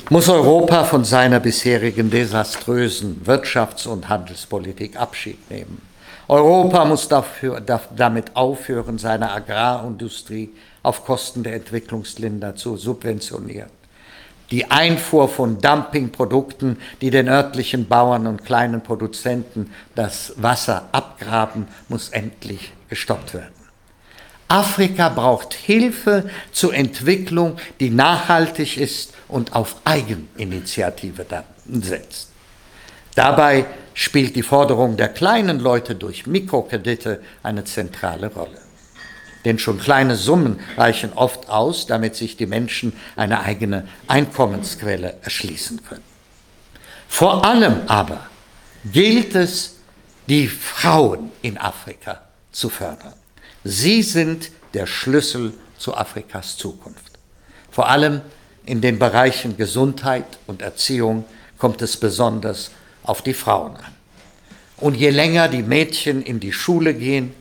muss 0.10 0.28
Europa 0.28 0.84
von 0.84 1.06
seiner 1.06 1.40
bisherigen 1.40 2.10
desaströsen 2.10 3.22
Wirtschafts- 3.26 3.88
und 3.88 4.10
Handelspolitik 4.10 5.00
Abschied 5.00 5.50
nehmen. 5.52 5.82
Europa 6.28 6.86
muss 6.86 7.08
dafür, 7.08 7.62
damit 7.62 8.36
aufhören, 8.36 8.98
seine 8.98 9.32
Agrarindustrie 9.32 10.50
auf 10.84 11.06
Kosten 11.06 11.44
der 11.44 11.56
Entwicklungsländer 11.56 12.56
zu 12.56 12.76
subventionieren. 12.78 13.70
Die 14.52 14.70
Einfuhr 14.70 15.30
von 15.30 15.60
Dumpingprodukten, 15.60 16.78
die 17.02 17.12
den 17.12 17.28
örtlichen 17.28 17.88
Bauern 17.88 18.26
und 18.26 18.46
kleinen 18.46 18.82
Produzenten 18.82 19.72
das 19.94 20.34
Wasser 20.38 20.90
abgraben, 20.92 21.68
muss 21.88 22.10
endlich 22.10 22.74
gestoppt 22.90 23.36
werden. 23.36 23.59
Afrika 24.50 25.10
braucht 25.10 25.54
Hilfe 25.54 26.30
zur 26.52 26.74
Entwicklung, 26.74 27.58
die 27.80 27.92
nachhaltig 27.92 28.78
ist 28.78 29.14
und 29.28 29.54
auf 29.54 29.76
Eigeninitiative 29.86 31.26
setzt. 31.82 32.30
Dabei 33.16 33.66
spielt 33.94 34.36
die 34.36 34.44
Forderung 34.44 34.98
der 34.98 35.10
kleinen 35.10 35.60
Leute 35.60 35.94
durch 35.94 36.26
Mikrokredite 36.26 37.22
eine 37.44 37.64
zentrale 37.64 38.34
Rolle. 38.34 38.60
Denn 39.46 39.60
schon 39.60 39.80
kleine 39.80 40.16
Summen 40.16 40.60
reichen 40.78 41.14
oft 41.14 41.48
aus, 41.48 41.86
damit 41.86 42.16
sich 42.16 42.36
die 42.36 42.48
Menschen 42.48 42.94
eine 43.16 43.42
eigene 43.42 43.88
Einkommensquelle 44.08 45.16
erschließen 45.22 45.84
können. 45.88 46.04
Vor 47.08 47.46
allem 47.46 47.82
aber 47.88 48.28
gilt 48.86 49.36
es, 49.36 49.76
die 50.28 50.48
Frauen 50.48 51.32
in 51.42 51.58
Afrika 51.58 52.22
zu 52.52 52.70
fördern. 52.70 53.19
Sie 53.70 54.02
sind 54.02 54.50
der 54.74 54.88
Schlüssel 54.88 55.54
zu 55.78 55.96
Afrikas 55.96 56.58
Zukunft. 56.58 57.20
Vor 57.70 57.88
allem 57.88 58.22
in 58.66 58.82
den 58.82 58.98
Bereichen 58.98 59.58
Gesundheit 59.58 60.26
und 60.48 60.64
Erziehung 60.64 61.24
kommt 61.60 61.84
es 61.84 61.96
besonders 61.96 62.72
auf 63.04 63.22
die 63.22 63.36
Frauen 63.36 63.76
an. 63.76 63.94
Und 64.78 64.96
je 64.96 65.12
länger 65.12 65.50
die 65.50 65.62
Mädchen 65.62 66.24
in 66.24 66.40
die 66.40 66.52
Schule 66.52 66.96
gehen, 66.96 67.32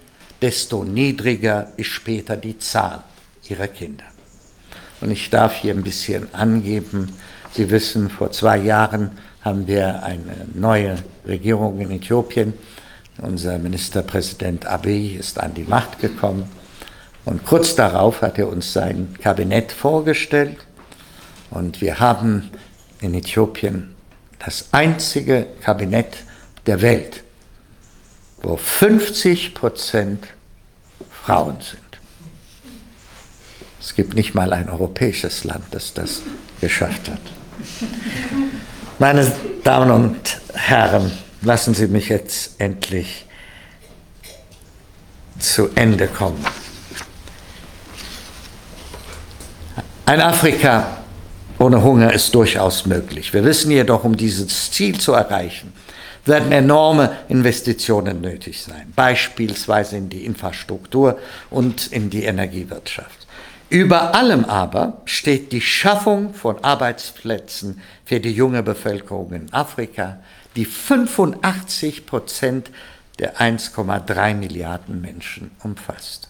desto 0.43 0.85
niedriger 0.85 1.73
ist 1.79 1.89
später 1.89 2.37
die 2.37 2.59
Zahl 2.59 3.05
ihrer 3.49 3.69
Kinder. 3.69 4.05
Und 5.01 5.11
ich 5.11 5.31
darf 5.31 5.57
hier 5.57 5.73
ein 5.73 5.83
bisschen 5.83 6.35
angeben, 6.35 7.09
Sie 7.55 7.71
wissen, 7.71 8.11
vor 8.11 8.31
zwei 8.33 8.59
Jahren 8.59 9.13
haben 9.41 9.67
wir 9.67 10.03
eine 10.03 10.47
neue 10.53 10.99
Regierung 11.27 11.81
in 11.81 11.91
Äthiopien. 11.91 12.53
Unser 13.21 13.59
Ministerpräsident 13.59 14.67
Abiy 14.67 15.17
ist 15.17 15.41
an 15.41 15.53
die 15.53 15.65
Macht 15.65 15.99
gekommen 15.99 16.49
und 17.25 17.45
kurz 17.45 17.75
darauf 17.75 18.23
hat 18.23 18.39
er 18.39 18.49
uns 18.49 18.73
sein 18.73 19.17
Kabinett 19.21 19.73
vorgestellt 19.73 20.57
und 21.51 21.81
wir 21.81 21.99
haben 21.99 22.51
in 23.01 23.15
Äthiopien 23.15 23.95
das 24.39 24.69
einzige 24.71 25.47
Kabinett 25.61 26.19
der 26.67 26.81
Welt, 26.81 27.25
wo 28.43 28.57
50 28.57 29.53
Prozent 29.53 30.29
Frauen 31.11 31.57
sind. 31.61 31.83
Es 33.81 33.95
gibt 33.95 34.15
nicht 34.15 34.35
mal 34.35 34.53
ein 34.53 34.69
europäisches 34.69 35.43
Land, 35.43 35.65
das 35.73 35.93
das 35.93 36.23
geschafft 36.61 37.09
hat. 37.09 37.21
Meine 39.01 39.31
Damen 39.65 39.91
und 39.91 40.41
Herren, 40.55 41.11
lassen 41.43 41.75
Sie 41.75 41.87
mich 41.87 42.09
jetzt 42.09 42.61
endlich 42.61 43.27
zu 45.39 45.69
Ende 45.75 46.09
kommen. 46.09 46.45
Ein 50.07 50.21
Afrika 50.21 50.99
ohne 51.59 51.83
Hunger 51.83 52.13
ist 52.13 52.35
durchaus 52.35 52.87
möglich. 52.87 53.33
Wir 53.33 53.45
wissen 53.45 53.71
jedoch, 53.71 54.05
um 54.05 54.17
dieses 54.17 54.71
Ziel 54.71 54.99
zu 54.99 55.13
erreichen, 55.13 55.73
werden 56.25 56.53
enorme 56.53 57.17
Investitionen 57.29 58.21
nötig 58.21 58.63
sein, 58.63 58.93
beispielsweise 58.95 59.97
in 59.97 60.09
die 60.09 60.25
Infrastruktur 60.25 61.19
und 61.51 61.89
in 61.89 62.11
die 62.11 62.25
Energiewirtschaft. 62.25 63.27
Über 63.71 64.15
allem 64.15 64.45
aber 64.45 65.03
steht 65.05 65.53
die 65.53 65.61
Schaffung 65.61 66.33
von 66.33 66.63
Arbeitsplätzen 66.65 67.81
für 68.05 68.21
die 68.21 68.33
junge 68.33 68.63
Bevölkerung 68.63 69.33
in 69.33 69.53
Afrika, 69.53 70.19
die 70.57 70.65
85 70.65 72.07
Prozent 72.07 72.71
der 73.19 73.37
1,3 73.39 74.35
Milliarden 74.35 75.01
Menschen 75.01 75.51
umfasst. 75.63 76.29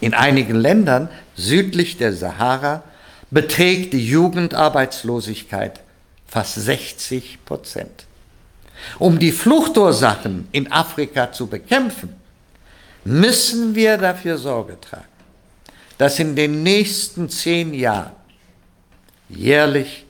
In 0.00 0.14
einigen 0.14 0.54
Ländern 0.54 1.08
südlich 1.36 1.98
der 1.98 2.12
Sahara 2.12 2.82
beträgt 3.30 3.92
die 3.92 4.06
Jugendarbeitslosigkeit 4.06 5.80
fast 6.26 6.54
60 6.54 7.44
Prozent. 7.44 8.06
Um 8.98 9.18
die 9.18 9.32
Fluchtursachen 9.32 10.48
in 10.52 10.72
Afrika 10.72 11.32
zu 11.32 11.46
bekämpfen, 11.46 12.14
müssen 13.04 13.74
wir 13.74 13.98
dafür 13.98 14.38
Sorge 14.38 14.78
tragen, 14.80 15.04
dass 15.98 16.18
in 16.18 16.34
den 16.34 16.62
nächsten 16.62 17.28
zehn 17.28 17.74
Jahren 17.74 18.12
jährlich 19.28 20.06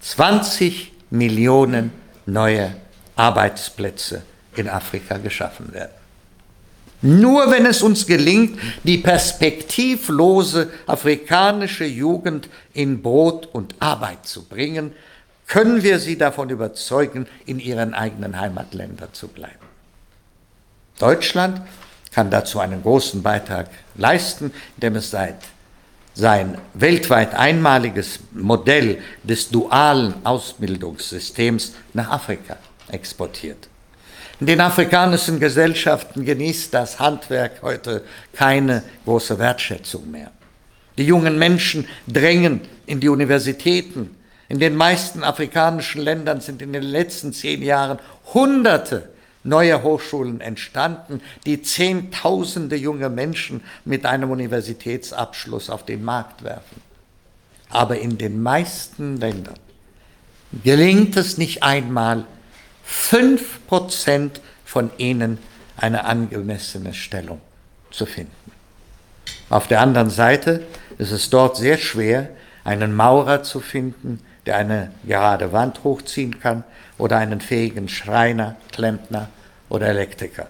20 0.00 0.92
Millionen 1.10 1.92
neue 2.28 2.74
Arbeitsplätze 3.16 4.22
in 4.56 4.68
Afrika 4.68 5.18
geschaffen 5.18 5.72
werden. 5.72 5.92
Nur 7.00 7.50
wenn 7.50 7.64
es 7.64 7.82
uns 7.82 8.06
gelingt, 8.06 8.58
die 8.82 8.98
perspektivlose 8.98 10.70
afrikanische 10.86 11.84
Jugend 11.84 12.48
in 12.72 13.02
Brot 13.02 13.46
und 13.46 13.74
Arbeit 13.78 14.26
zu 14.26 14.44
bringen, 14.44 14.92
können 15.46 15.82
wir 15.82 16.00
sie 16.00 16.18
davon 16.18 16.50
überzeugen, 16.50 17.26
in 17.46 17.60
ihren 17.60 17.94
eigenen 17.94 18.38
Heimatländern 18.38 19.10
zu 19.12 19.28
bleiben. 19.28 19.54
Deutschland 20.98 21.62
kann 22.12 22.30
dazu 22.30 22.58
einen 22.58 22.82
großen 22.82 23.22
Beitrag 23.22 23.70
leisten, 23.94 24.52
indem 24.76 24.96
es 24.96 25.10
seit 25.10 25.36
sein 26.18 26.58
weltweit 26.74 27.32
einmaliges 27.36 28.18
Modell 28.32 28.98
des 29.22 29.50
dualen 29.50 30.14
Ausbildungssystems 30.24 31.74
nach 31.94 32.10
Afrika 32.10 32.56
exportiert. 32.90 33.68
In 34.40 34.48
den 34.48 34.60
afrikanischen 34.60 35.38
Gesellschaften 35.38 36.24
genießt 36.24 36.74
das 36.74 36.98
Handwerk 36.98 37.62
heute 37.62 38.02
keine 38.32 38.82
große 39.04 39.38
Wertschätzung 39.38 40.10
mehr. 40.10 40.32
Die 40.96 41.04
jungen 41.04 41.38
Menschen 41.38 41.86
drängen 42.08 42.62
in 42.86 42.98
die 42.98 43.08
Universitäten. 43.08 44.16
In 44.48 44.58
den 44.58 44.74
meisten 44.74 45.22
afrikanischen 45.22 46.00
Ländern 46.00 46.40
sind 46.40 46.62
in 46.62 46.72
den 46.72 46.82
letzten 46.82 47.32
zehn 47.32 47.62
Jahren 47.62 48.00
Hunderte 48.34 49.08
neue 49.48 49.82
Hochschulen 49.82 50.40
entstanden, 50.40 51.20
die 51.46 51.62
Zehntausende 51.62 52.76
junge 52.76 53.08
Menschen 53.08 53.62
mit 53.84 54.06
einem 54.06 54.30
Universitätsabschluss 54.30 55.70
auf 55.70 55.84
den 55.84 56.04
Markt 56.04 56.44
werfen. 56.44 56.80
Aber 57.70 57.98
in 57.98 58.18
den 58.18 58.42
meisten 58.42 59.18
Ländern 59.18 59.58
gelingt 60.64 61.16
es 61.16 61.38
nicht 61.38 61.62
einmal, 61.62 62.24
fünf 62.82 63.66
Prozent 63.66 64.40
von 64.64 64.90
ihnen 64.98 65.38
eine 65.76 66.04
angemessene 66.04 66.94
Stellung 66.94 67.40
zu 67.90 68.06
finden. 68.06 68.32
Auf 69.50 69.66
der 69.66 69.80
anderen 69.80 70.10
Seite 70.10 70.64
ist 70.98 71.12
es 71.12 71.30
dort 71.30 71.56
sehr 71.56 71.78
schwer, 71.78 72.30
einen 72.64 72.94
Maurer 72.94 73.42
zu 73.42 73.60
finden, 73.60 74.20
der 74.46 74.56
eine 74.56 74.90
gerade 75.06 75.52
Wand 75.52 75.84
hochziehen 75.84 76.40
kann, 76.40 76.64
oder 76.96 77.18
einen 77.18 77.40
fähigen 77.40 77.88
Schreiner, 77.88 78.56
Klempner 78.72 79.28
oder 79.68 79.86
Elektriker. 79.86 80.48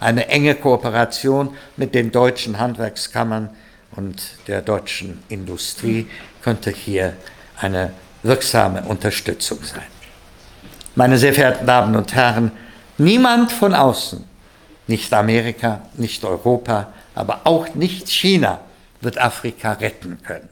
Eine 0.00 0.28
enge 0.28 0.54
Kooperation 0.54 1.56
mit 1.76 1.94
den 1.94 2.10
deutschen 2.10 2.58
Handwerkskammern 2.58 3.50
und 3.92 4.22
der 4.46 4.60
deutschen 4.60 5.22
Industrie 5.28 6.08
könnte 6.42 6.70
hier 6.70 7.16
eine 7.60 7.92
wirksame 8.22 8.82
Unterstützung 8.82 9.62
sein. 9.62 9.86
Meine 10.94 11.18
sehr 11.18 11.34
verehrten 11.34 11.66
Damen 11.66 11.96
und 11.96 12.14
Herren, 12.14 12.52
niemand 12.98 13.52
von 13.52 13.74
außen, 13.74 14.24
nicht 14.86 15.12
Amerika, 15.12 15.82
nicht 15.94 16.24
Europa, 16.24 16.92
aber 17.14 17.42
auch 17.44 17.74
nicht 17.74 18.08
China 18.08 18.60
wird 19.00 19.18
Afrika 19.18 19.72
retten 19.72 20.18
können. 20.22 20.48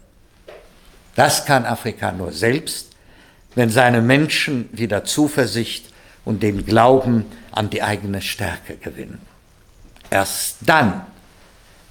Das 1.14 1.44
kann 1.44 1.64
Afrika 1.64 2.12
nur 2.12 2.32
selbst, 2.32 2.92
wenn 3.54 3.70
seine 3.70 4.00
Menschen 4.00 4.68
wieder 4.72 5.04
Zuversicht 5.04 5.86
und 6.24 6.42
den 6.42 6.64
Glauben 6.64 7.26
an 7.52 7.70
die 7.70 7.82
eigene 7.82 8.20
Stärke 8.20 8.76
gewinnen. 8.76 9.20
Erst 10.10 10.56
dann 10.60 11.06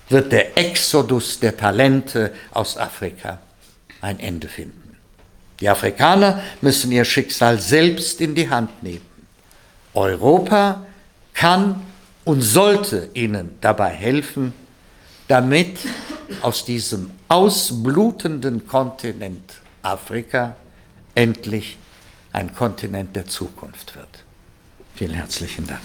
wird 0.10 0.32
der 0.32 0.58
Exodus 0.58 1.40
der 1.40 1.56
Talente 1.56 2.34
aus 2.52 2.78
Afrika 2.78 3.40
ein 4.02 4.20
Ende 4.20 4.48
finden. 4.48 4.98
Die 5.60 5.70
Afrikaner 5.70 6.42
müssen 6.62 6.92
ihr 6.92 7.06
Schicksal 7.06 7.60
selbst 7.60 8.20
in 8.20 8.36
die 8.36 8.50
Hand 8.50 8.84
nehmen. 8.84 9.06
Europa 9.94 10.86
kann 11.34 11.82
und 12.26 12.42
sollte 12.42 13.10
ihnen 13.14 13.58
dabei 13.62 13.90
helfen, 13.90 14.54
damit 15.28 15.80
aus 16.42 16.66
diesem 16.66 17.12
ausblutenden 17.28 18.68
Kontinent 18.68 19.54
Afrika 19.82 20.56
endlich 21.16 21.78
ein 22.34 22.54
Kontinent 22.54 23.16
der 23.16 23.28
Zukunft 23.28 23.96
wird. 23.96 24.11
Vielen 25.02 25.16
herzlichen 25.16 25.66
Dank. 25.66 25.82